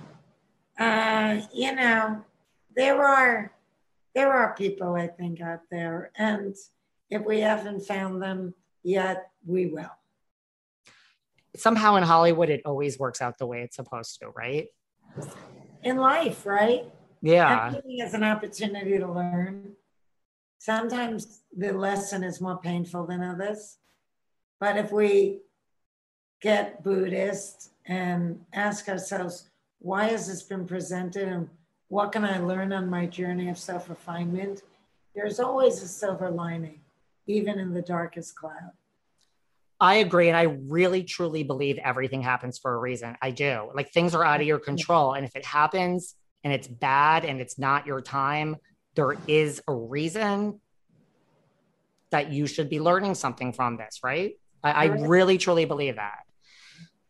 uh, 0.78 1.40
you 1.54 1.74
know, 1.74 2.22
there 2.76 3.02
are 3.02 3.50
there 4.14 4.30
are 4.30 4.54
people 4.54 4.94
I 4.94 5.06
think 5.06 5.40
out 5.40 5.62
there, 5.70 6.10
and 6.16 6.54
if 7.08 7.24
we 7.24 7.40
haven't 7.40 7.80
found 7.80 8.22
them 8.22 8.52
yet, 8.82 9.30
we 9.46 9.66
will. 9.66 9.90
Somehow 11.58 11.96
in 11.96 12.02
Hollywood, 12.02 12.50
it 12.50 12.62
always 12.64 12.98
works 12.98 13.20
out 13.20 13.38
the 13.38 13.46
way 13.46 13.62
it's 13.62 13.76
supposed 13.76 14.18
to, 14.20 14.28
right? 14.28 14.68
In 15.82 15.96
life, 15.96 16.46
right? 16.46 16.84
Yeah. 17.22 17.68
Everything 17.68 18.00
is 18.00 18.14
an 18.14 18.24
opportunity 18.24 18.98
to 18.98 19.10
learn. 19.10 19.72
Sometimes 20.58 21.42
the 21.56 21.72
lesson 21.72 22.24
is 22.24 22.40
more 22.40 22.58
painful 22.58 23.06
than 23.06 23.22
others. 23.22 23.78
But 24.58 24.76
if 24.76 24.90
we 24.90 25.40
get 26.40 26.82
Buddhist 26.82 27.70
and 27.86 28.44
ask 28.52 28.88
ourselves, 28.88 29.50
why 29.78 30.06
has 30.06 30.26
this 30.26 30.42
been 30.42 30.66
presented 30.66 31.28
and 31.28 31.48
what 31.88 32.12
can 32.12 32.24
I 32.24 32.38
learn 32.38 32.72
on 32.72 32.90
my 32.90 33.06
journey 33.06 33.48
of 33.48 33.58
self 33.58 33.88
refinement? 33.88 34.62
There's 35.14 35.38
always 35.38 35.82
a 35.82 35.88
silver 35.88 36.30
lining, 36.30 36.80
even 37.26 37.58
in 37.58 37.72
the 37.72 37.82
darkest 37.82 38.34
cloud. 38.34 38.72
I 39.80 39.96
agree. 39.96 40.28
And 40.28 40.36
I 40.36 40.42
really 40.68 41.02
truly 41.02 41.42
believe 41.42 41.78
everything 41.78 42.22
happens 42.22 42.58
for 42.58 42.74
a 42.74 42.78
reason. 42.78 43.16
I 43.20 43.30
do. 43.30 43.70
Like 43.74 43.92
things 43.92 44.14
are 44.14 44.24
out 44.24 44.40
of 44.40 44.46
your 44.46 44.58
control. 44.58 45.12
And 45.12 45.24
if 45.24 45.36
it 45.36 45.44
happens 45.44 46.14
and 46.44 46.52
it's 46.52 46.66
bad 46.66 47.24
and 47.24 47.40
it's 47.40 47.58
not 47.58 47.86
your 47.86 48.00
time, 48.00 48.56
there 48.94 49.16
is 49.26 49.62
a 49.68 49.74
reason 49.74 50.60
that 52.10 52.32
you 52.32 52.46
should 52.46 52.70
be 52.70 52.80
learning 52.80 53.14
something 53.14 53.52
from 53.52 53.76
this, 53.76 54.00
right? 54.02 54.36
I, 54.62 54.70
I 54.70 54.84
really 54.84 55.36
truly 55.38 55.66
believe 55.66 55.96
that. 55.96 56.20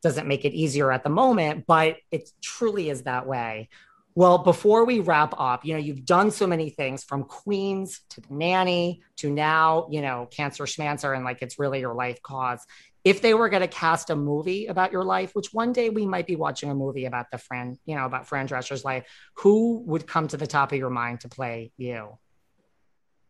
Doesn't 0.03 0.27
make 0.27 0.45
it 0.45 0.53
easier 0.53 0.91
at 0.91 1.05
the 1.05 1.11
moment, 1.11 1.65
but 1.67 1.97
it 2.11 2.31
truly 2.43 2.91
is 2.91 3.03
that 3.03 3.27
way. 3.27 3.69
Well, 4.17 4.39
before 4.39 4.87
we 4.87 5.01
wrap 5.01 5.35
up, 5.37 5.67
you 5.67 5.75
know, 5.75 5.79
you've 5.79 6.07
done 6.07 6.31
so 6.31 6.47
many 6.47 6.71
things 6.71 7.05
from 7.05 7.25
Queens 7.25 8.01
to 8.09 8.23
the 8.23 8.33
nanny 8.33 9.03
to 9.19 9.31
now, 9.31 9.89
you 9.91 10.01
know, 10.01 10.27
Cancer 10.31 10.65
Schmancer, 10.65 11.13
and 11.13 11.23
like 11.23 11.43
it's 11.43 11.59
really 11.59 11.81
your 11.81 11.95
life 11.95 12.23
cause. 12.23 12.65
If 13.05 13.21
they 13.21 13.35
were 13.35 13.51
going 13.51 13.61
to 13.61 13.69
cast 13.69 14.09
a 14.09 14.17
movie 14.17 14.69
about 14.69 14.91
your 14.91 15.05
life, 15.05 15.33
which 15.35 15.53
one 15.53 15.75
day 15.75 15.91
we 15.91 16.07
might 16.07 16.27
be 16.27 16.35
watching 16.35 16.71
a 16.71 16.75
movie 16.75 17.05
about 17.05 17.27
the 17.31 17.37
Fran, 17.37 17.79
you 17.85 17.95
know, 17.95 18.07
about 18.07 18.27
Fran 18.27 18.47
Drescher's 18.47 18.87
life, 18.87 19.05
who 19.35 19.83
would 19.87 20.07
come 20.07 20.29
to 20.29 20.39
the 20.39 20.47
top 20.47 20.73
of 20.73 20.79
your 20.79 20.89
mind 20.89 21.21
to 21.21 21.29
play 21.29 21.73
you? 21.77 22.17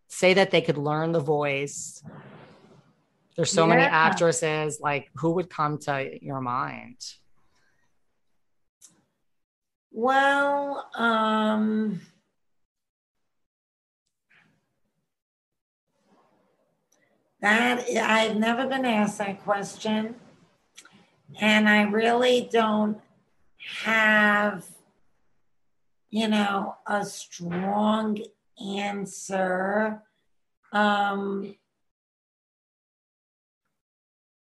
Say 0.07 0.35
that 0.35 0.53
they 0.53 0.61
could 0.61 0.79
learn 0.79 1.11
the 1.11 1.19
voice. 1.19 2.01
There's 3.35 3.51
so 3.51 3.67
many 3.67 3.83
actresses. 3.83 4.79
Like, 4.81 5.11
who 5.17 5.33
would 5.33 5.51
come 5.51 5.79
to 5.79 6.25
your 6.25 6.41
mind? 6.41 7.01
Well, 9.99 10.91
um, 10.95 12.03
that 17.41 17.83
I've 17.89 18.37
never 18.37 18.67
been 18.67 18.85
asked 18.85 19.17
that 19.17 19.43
question, 19.43 20.17
and 21.41 21.67
I 21.67 21.85
really 21.85 22.47
don't 22.53 23.01
have, 23.85 24.67
you 26.11 26.29
know, 26.29 26.77
a 26.87 27.03
strong 27.03 28.19
answer. 28.63 30.03
Um, 30.75 31.57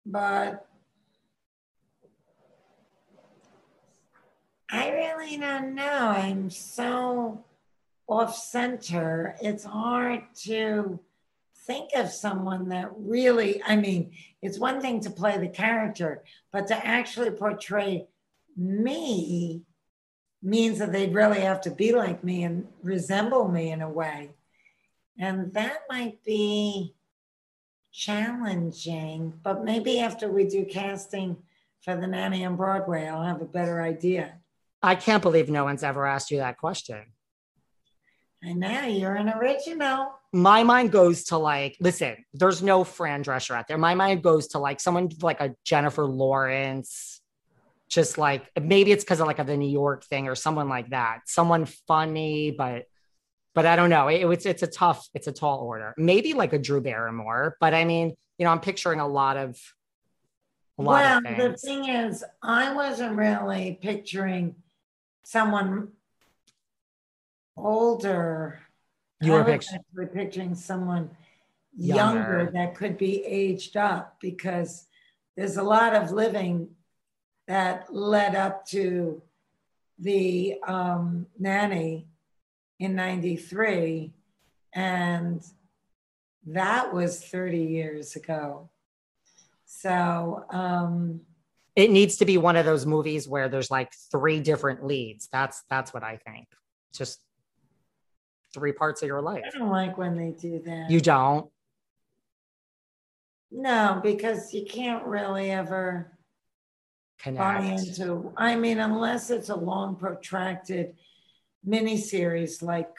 but 0.05 0.70
I 4.73 4.91
really 4.91 5.37
don't 5.37 5.75
know. 5.75 6.15
I'm 6.17 6.49
so 6.51 7.45
off 8.07 8.37
center. 8.37 9.37
It's 9.41 9.65
hard 9.65 10.23
to 10.43 11.01
think 11.67 11.91
of 11.95 12.11
someone 12.11 12.69
that 12.69 12.91
really, 12.97 13.63
I 13.67 13.77
mean, 13.77 14.13
it's 14.43 14.59
one 14.59 14.81
thing 14.81 15.01
to 15.01 15.11
play 15.11 15.39
the 15.39 15.49
character, 15.49 16.23
but 16.53 16.69
to 16.69 16.87
actually 16.87 17.31
portray 17.33 18.07
me 18.57 19.63
means 20.43 20.79
that 20.79 20.93
they'd 20.93 21.15
really 21.15 21.41
have 21.41 21.61
to 21.63 21.71
be 21.71 21.93
like 21.93 22.25
me 22.25 22.45
and 22.45 22.67
resemble 22.83 23.49
me 23.49 23.71
in 23.71 23.83
a 23.83 23.91
way. 23.91 24.31
And 25.19 25.53
that 25.55 25.81
might 25.89 26.25
be 26.25 26.95
challenging, 27.93 29.35
but 29.43 29.65
maybe 29.65 30.01
after 30.01 30.31
we 30.31 30.45
do 30.47 30.65
casting 30.65 31.37
for 31.83 31.97
the 31.97 32.07
nanny 32.07 32.45
on 32.45 32.57
Broadway, 32.57 33.07
I'll 33.07 33.25
have 33.25 33.43
a 33.43 33.47
better 33.47 33.83
idea. 33.83 34.40
I 34.83 34.95
can't 34.95 35.23
believe 35.23 35.51
no 35.51 35.65
one's 35.65 35.83
ever 35.83 36.07
asked 36.07 36.31
you 36.31 36.39
that 36.39 36.59
question. 36.59 37.05
I 38.43 38.55
know 38.55 38.87
you're 38.87 39.15
an 39.15 39.29
original. 39.29 40.15
My 40.33 40.63
mind 40.63 40.93
goes 40.93 41.25
to 41.25 41.37
like, 41.37 41.77
listen, 41.81 42.17
there's 42.33 42.63
no 42.63 42.85
Fran 42.85 43.23
Drescher 43.23 43.55
out 43.55 43.69
there. 43.69 43.77
My 43.77 43.95
mind 43.95 44.23
goes 44.23 44.49
to 44.49 44.59
like 44.59 44.81
someone 44.81 45.11
like 45.21 45.41
a 45.41 45.55
Jennifer 45.65 46.07
Lawrence, 46.07 47.21
just 47.89 48.17
like 48.17 48.51
maybe 48.59 48.93
it's 48.93 49.05
because 49.05 49.21
of 49.21 49.27
like 49.27 49.41
a, 49.41 49.45
the 49.45 49.59
New 49.59 49.69
York 49.69 50.05
thing 50.05 50.27
or 50.27 50.35
someone 50.35 50.71
like 50.71 50.91
that. 50.91 51.21
Someone 51.27 51.67
funny, 51.87 52.51
but 52.51 52.85
but 53.55 53.67
I 53.67 53.77
don't 53.77 53.91
know. 53.91 54.09
It, 54.09 54.25
it's 54.25 54.47
it's 54.47 54.63
a 54.63 54.67
tough, 54.67 55.07
it's 55.13 55.27
a 55.27 55.33
tall 55.33 55.61
order. 55.61 55.93
Maybe 55.99 56.33
like 56.33 56.55
a 56.55 56.59
Drew 56.59 56.81
Barrymore, 56.81 57.57
but 57.61 57.75
I 57.75 57.85
mean, 57.85 58.15
you 58.39 58.45
know, 58.45 58.53
I'm 58.53 58.61
picturing 58.61 59.01
a 59.01 59.09
lot 59.09 59.37
of 59.37 59.61
a 60.79 60.83
lot 60.83 61.23
well, 61.25 61.35
of 61.35 61.37
the 61.37 61.59
thing 61.59 61.89
is, 61.91 62.25
I 62.43 62.73
wasn't 62.73 63.17
really 63.17 63.79
picturing 63.83 64.55
someone 65.31 65.87
older. 67.57 68.59
You 69.21 69.33
were 69.33 69.45
I 69.45 69.57
was 69.57 69.67
pictu- 69.69 69.75
actually 69.75 70.07
picturing 70.07 70.55
someone 70.57 71.11
Younger. 71.77 72.19
younger. 72.19 72.51
that 72.53 72.75
could 72.75 72.99
be 72.99 73.25
aged 73.25 73.77
up 73.77 74.17
because 74.21 74.87
there's 75.37 75.57
a 75.57 75.63
lot 75.63 75.95
of 75.95 76.11
living 76.11 76.71
that 77.47 77.95
led 77.95 78.35
up 78.35 78.67
to 78.67 79.23
the 80.01 80.57
um, 80.67 81.27
nanny 81.39 82.09
in 82.81 82.97
93 82.97 84.13
and 84.73 85.45
that 86.47 86.93
was 86.93 87.23
30 87.23 87.59
years 87.59 88.17
ago 88.17 88.69
so 89.65 90.45
um, 90.51 91.21
it 91.81 91.91
needs 91.91 92.17
to 92.17 92.25
be 92.25 92.37
one 92.39 92.57
of 92.57 92.65
those 92.65 92.87
movies 92.87 93.29
where 93.29 93.49
there's 93.49 93.71
like 93.71 93.93
three 94.11 94.41
different 94.41 94.85
leads. 94.85 95.29
That's 95.33 95.63
that's 95.71 95.93
what 95.95 96.03
I 96.03 96.17
think. 96.17 96.47
Just 96.93 97.21
three 98.53 98.73
parts 98.73 99.01
of 99.01 99.07
your 99.07 99.23
life. 99.23 99.45
i 99.47 99.57
don't 99.57 99.71
like 99.71 99.97
when 99.97 100.17
they 100.17 100.33
do 100.33 100.61
that 100.65 100.91
You 100.91 101.01
don't. 101.01 101.49
no 103.53 104.01
because 104.03 104.53
you 104.53 104.65
can't 104.65 105.05
really 105.07 105.51
ever 105.53 106.13
buy 107.25 107.59
connect. 107.59 107.87
into 107.89 108.33
i 108.37 108.57
mean 108.57 108.79
unless 108.79 109.31
it's 109.31 109.51
a 109.51 109.55
long 109.57 109.95
protracted 109.97 110.95
miniseries 111.67 112.63
like 112.63 112.91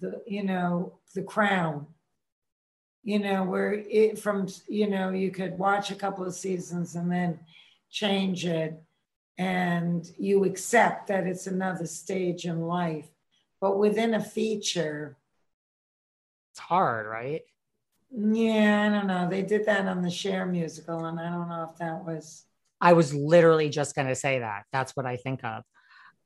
the 0.00 0.20
you 0.26 0.42
know 0.42 0.98
the 1.14 1.22
crown 1.22 1.86
you 3.04 3.18
know 3.18 3.44
where 3.44 3.72
it 3.74 4.18
from 4.18 4.48
you 4.68 4.88
know 4.88 5.10
you 5.10 5.30
could 5.30 5.58
watch 5.58 5.90
a 5.90 5.94
couple 5.94 6.24
of 6.26 6.34
seasons 6.34 6.96
and 6.96 7.10
then 7.12 7.38
change 8.00 8.44
it 8.44 8.74
and 9.38 10.06
you 10.18 10.44
accept 10.44 11.06
that 11.06 11.26
it's 11.26 11.46
another 11.46 11.86
stage 11.86 12.44
in 12.44 12.60
life 12.60 13.08
but 13.58 13.78
within 13.78 14.12
a 14.12 14.22
feature 14.22 15.16
It's 16.52 16.60
hard, 16.60 17.06
right? 17.06 17.40
yeah 18.12 18.86
i 18.86 18.94
don't 18.94 19.06
know 19.08 19.28
they 19.28 19.42
did 19.42 19.64
that 19.66 19.86
on 19.86 20.00
the 20.02 20.10
Cher 20.10 20.44
musical 20.46 21.06
and 21.06 21.18
i 21.18 21.28
don't 21.30 21.48
know 21.48 21.68
if 21.72 21.78
that 21.78 22.04
was 22.04 22.44
I 22.78 22.92
was 22.92 23.14
literally 23.14 23.70
just 23.70 23.94
going 23.94 24.06
to 24.08 24.14
say 24.14 24.40
that. 24.40 24.64
That's 24.70 24.94
what 24.94 25.06
I 25.06 25.16
think 25.16 25.42
of. 25.42 25.64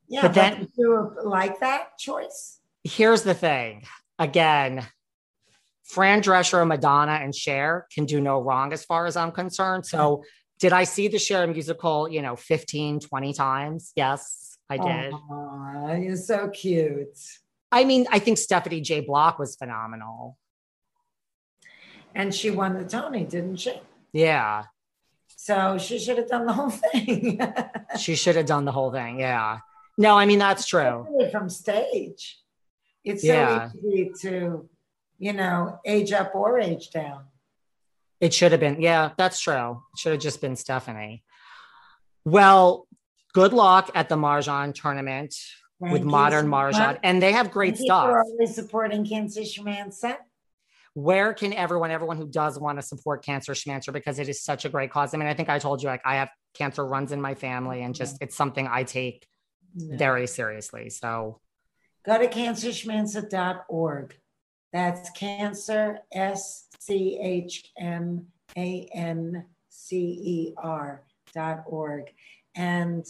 yeah 0.09 0.23
But 0.23 0.35
then- 0.35 0.67
you 0.77 1.15
like 1.23 1.61
that 1.61 1.97
choice 1.97 2.59
Here's 2.83 3.23
the 3.23 3.35
thing. 3.35 3.85
Again, 4.19 4.85
Fran 5.85 6.23
Drescher, 6.23 6.67
Madonna, 6.67 7.13
and 7.25 7.33
Cher 7.33 7.87
can 7.95 8.05
do 8.05 8.21
no 8.21 8.41
wrong 8.43 8.73
as 8.73 8.85
far 8.85 9.07
as 9.07 9.17
I'm 9.17 9.31
concerned. 9.31 9.85
So, 9.87 10.25
did 10.61 10.73
I 10.73 10.85
see 10.85 11.09
the 11.09 11.19
Cher 11.19 11.47
musical, 11.47 12.09
you 12.09 12.23
know, 12.23 12.37
15, 12.37 13.01
20 13.01 13.33
times? 13.33 13.93
Yes, 13.97 14.59
I 14.69 14.77
did. 14.77 15.13
Aw, 15.15 15.95
you're 15.95 16.17
so 16.17 16.49
cute. 16.51 17.19
I 17.73 17.85
mean, 17.85 18.07
I 18.11 18.19
think 18.19 18.37
Stephanie 18.39 18.83
J. 18.83 19.01
Block 19.01 19.39
was 19.39 19.57
phenomenal. 19.57 20.37
And 22.15 22.35
she 22.35 22.51
won 22.51 22.75
the 22.75 22.85
Tony, 22.85 23.25
didn't 23.25 23.57
she? 23.57 23.81
Yeah, 24.13 24.65
So 25.37 25.79
she 25.79 25.99
should 25.99 26.19
have 26.19 26.29
done 26.29 26.45
the 26.47 26.53
whole 26.53 26.71
thing. 26.71 27.41
she 27.99 28.15
should 28.17 28.37
have 28.37 28.47
done 28.47 28.65
the 28.65 28.73
whole 28.73 28.91
thing. 28.93 29.21
Yeah. 29.21 29.61
No, 29.97 30.19
I 30.19 30.27
mean, 30.27 30.41
that's 30.41 30.67
true. 30.67 31.07
From 31.31 31.49
stage. 31.49 32.39
It's 33.05 33.25
Yeah. 33.25 33.71
so 33.71 33.79
easy 33.79 34.11
to, 34.23 34.69
you 35.19 35.33
know, 35.33 35.79
age 35.87 36.13
up 36.13 36.35
or 36.35 36.59
age 36.59 36.91
down. 36.91 37.25
It 38.21 38.35
should 38.35 38.53
have 38.53 38.61
been. 38.61 38.81
Yeah, 38.81 39.13
that's 39.17 39.41
true. 39.41 39.83
It 39.95 39.99
should 39.99 40.13
have 40.13 40.21
just 40.21 40.41
been 40.41 40.57
Stephanie. 40.57 41.25
Well, 42.25 42.87
good 43.33 43.53
luck 43.53 43.91
at 43.95 44.09
the 44.09 44.17
Mahjong 44.17 44.75
tournament 44.75 45.35
Thank 45.81 45.93
with 45.93 46.03
modern 46.03 46.45
so 46.47 46.51
Mahjong. 46.51 46.79
much. 46.79 46.99
And 47.03 47.23
they 47.23 47.33
have 47.33 47.51
great 47.51 47.77
Thank 47.77 47.87
stuff. 47.87 48.05
for 48.11 48.23
always 48.23 48.55
supporting 48.55 49.07
Cancer 49.07 49.45
Schmancer. 49.45 50.19
Where 50.93 51.33
can 51.33 51.53
everyone, 51.55 51.91
everyone 51.91 52.17
who 52.17 52.27
does 52.27 52.59
want 52.59 52.79
to 52.79 52.83
support 52.83 53.25
Cancer 53.25 53.55
Schmancer, 53.55 53.93
because 53.93 54.19
it 54.19 54.29
is 54.29 54.43
such 54.43 54.65
a 54.65 54.69
great 54.69 54.91
cause. 54.91 55.15
I 55.15 55.19
mean, 55.19 55.29
I 55.29 55.35
think 55.35 55.49
I 55.49 55.59
told 55.59 55.83
you, 55.83 55.89
like, 55.89 56.03
I 56.05 56.17
have 56.17 56.31
cancer 56.53 56.85
runs 56.85 57.13
in 57.13 57.21
my 57.21 57.35
family 57.35 57.83
and 57.83 57.95
just 57.95 58.19
it's 58.21 58.35
something 58.37 58.67
I 58.67 58.83
take 58.83 59.25
very 59.75 60.27
seriously. 60.27 60.91
So, 60.91 61.41
Go 62.05 62.19
to 62.19 62.27
cancerschmancer.org. 62.29 64.17
That's 64.73 65.11
cancer, 65.11 66.01
S 66.13 66.67
C 66.79 67.19
H 67.21 67.73
M 67.79 68.27
A 68.57 68.89
N 68.95 69.45
C 69.69 69.97
E 69.97 70.55
R 70.57 71.03
dot 71.35 71.65
org. 71.67 72.13
And 72.55 73.07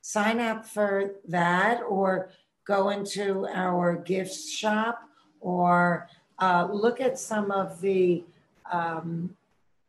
sign 0.00 0.40
up 0.40 0.64
for 0.64 1.16
that 1.28 1.80
or 1.88 2.30
go 2.66 2.90
into 2.90 3.46
our 3.46 3.96
gift 3.96 4.34
shop 4.34 5.00
or 5.40 6.08
uh, 6.38 6.68
look 6.70 7.00
at 7.00 7.18
some 7.18 7.50
of 7.50 7.80
the 7.80 8.24
um, 8.70 9.36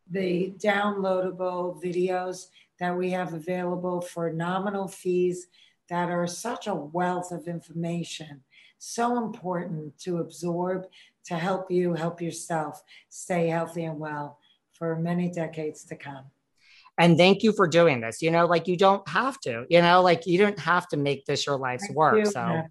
the 0.09 0.53
downloadable 0.57 1.83
videos 1.83 2.47
that 2.79 2.95
we 2.95 3.09
have 3.11 3.33
available 3.33 4.01
for 4.01 4.31
nominal 4.31 4.87
fees 4.87 5.47
that 5.89 6.09
are 6.09 6.27
such 6.27 6.67
a 6.67 6.75
wealth 6.75 7.31
of 7.31 7.47
information 7.47 8.41
so 8.77 9.17
important 9.17 9.97
to 9.99 10.17
absorb 10.17 10.85
to 11.25 11.35
help 11.35 11.69
you 11.69 11.93
help 11.93 12.21
yourself 12.21 12.81
stay 13.09 13.47
healthy 13.47 13.85
and 13.85 13.99
well 13.99 14.39
for 14.73 14.95
many 14.95 15.29
decades 15.29 15.83
to 15.85 15.95
come 15.95 16.25
And 16.97 17.17
thank 17.17 17.43
you 17.43 17.51
for 17.53 17.67
doing 17.67 18.01
this. 18.01 18.21
You 18.21 18.31
know, 18.31 18.45
like 18.45 18.67
you 18.67 18.77
don't 18.77 19.07
have 19.09 19.39
to, 19.41 19.65
you 19.69 19.81
know, 19.81 20.01
like 20.01 20.25
you 20.25 20.37
don't 20.37 20.59
have 20.59 20.87
to 20.89 20.97
make 20.97 21.25
this 21.25 21.45
your 21.45 21.57
life's 21.57 21.89
I 21.89 21.93
work. 21.93 22.25
So. 22.25 22.63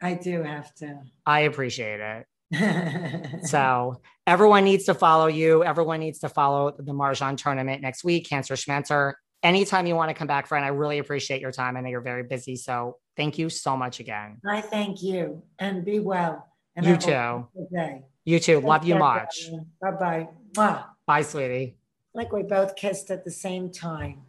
I 0.00 0.14
do 0.14 0.42
have 0.42 0.72
to. 0.76 1.00
I 1.26 1.40
appreciate 1.40 2.00
it. 2.00 2.26
So 3.44 4.00
everyone 4.26 4.64
needs 4.64 4.84
to 4.84 4.94
follow 4.94 5.26
you. 5.26 5.64
Everyone 5.64 6.00
needs 6.00 6.20
to 6.20 6.28
follow 6.28 6.70
the 6.70 6.92
Mahjong 6.92 7.36
tournament 7.36 7.82
next 7.82 8.04
week, 8.04 8.28
Cancer 8.28 8.56
Schmancer. 8.56 9.14
Anytime 9.42 9.86
you 9.86 9.94
want 9.94 10.10
to 10.10 10.14
come 10.14 10.26
back, 10.26 10.46
friend, 10.46 10.64
I 10.64 10.68
really 10.68 10.98
appreciate 10.98 11.40
your 11.40 11.52
time. 11.52 11.76
I 11.76 11.80
know 11.80 11.88
you're 11.88 12.00
very 12.00 12.24
busy. 12.24 12.56
So 12.56 12.96
thank 13.18 13.36
you 13.36 13.50
so 13.50 13.76
much 13.76 14.00
again. 14.00 14.38
I 14.48 14.62
thank 14.62 15.02
you 15.02 15.42
and 15.58 15.84
be 15.84 15.98
well. 15.98 16.46
And 16.76 16.86
You 16.86 16.92
have 16.92 17.02
a 17.02 17.06
too. 17.06 17.12
wonderful 17.12 17.68
Day. 17.70 18.02
You 18.24 18.38
too. 18.38 18.60
Love 18.60 18.86
you 18.86 18.94
much. 18.94 19.50
Bye 19.82 20.28
bye. 20.54 20.78
Bye, 21.06 21.22
sweetie. 21.22 21.76
Like 22.14 22.32
we 22.32 22.42
both 22.44 22.76
kissed 22.76 23.10
at 23.10 23.24
the 23.24 23.30
same 23.30 23.70
time. 23.70 24.22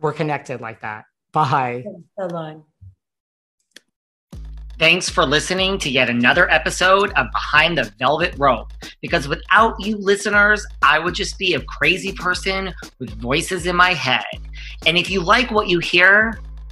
We're 0.00 0.12
connected 0.12 0.60
like 0.60 0.82
that. 0.82 1.06
Bye. 1.32 1.84
So 2.18 2.26
long. 2.26 2.64
Thanks 4.78 5.08
for 5.08 5.24
listening 5.24 5.78
to 5.78 5.88
yet 5.88 6.10
another 6.10 6.50
episode 6.50 7.10
of 7.12 7.28
Behind 7.32 7.78
the 7.78 7.90
Velvet 7.98 8.34
Rope. 8.36 8.72
Because 9.00 9.26
without 9.26 9.74
you 9.80 9.96
listeners, 9.96 10.66
I 10.82 10.98
would 10.98 11.14
just 11.14 11.38
be 11.38 11.54
a 11.54 11.60
crazy 11.62 12.12
person 12.12 12.74
with 12.98 13.08
voices 13.18 13.64
in 13.64 13.74
my 13.74 13.94
head. 13.94 14.26
And 14.84 14.98
if 14.98 15.08
you 15.08 15.22
like 15.22 15.50
what 15.50 15.68
you 15.68 15.78
hear, 15.78 16.38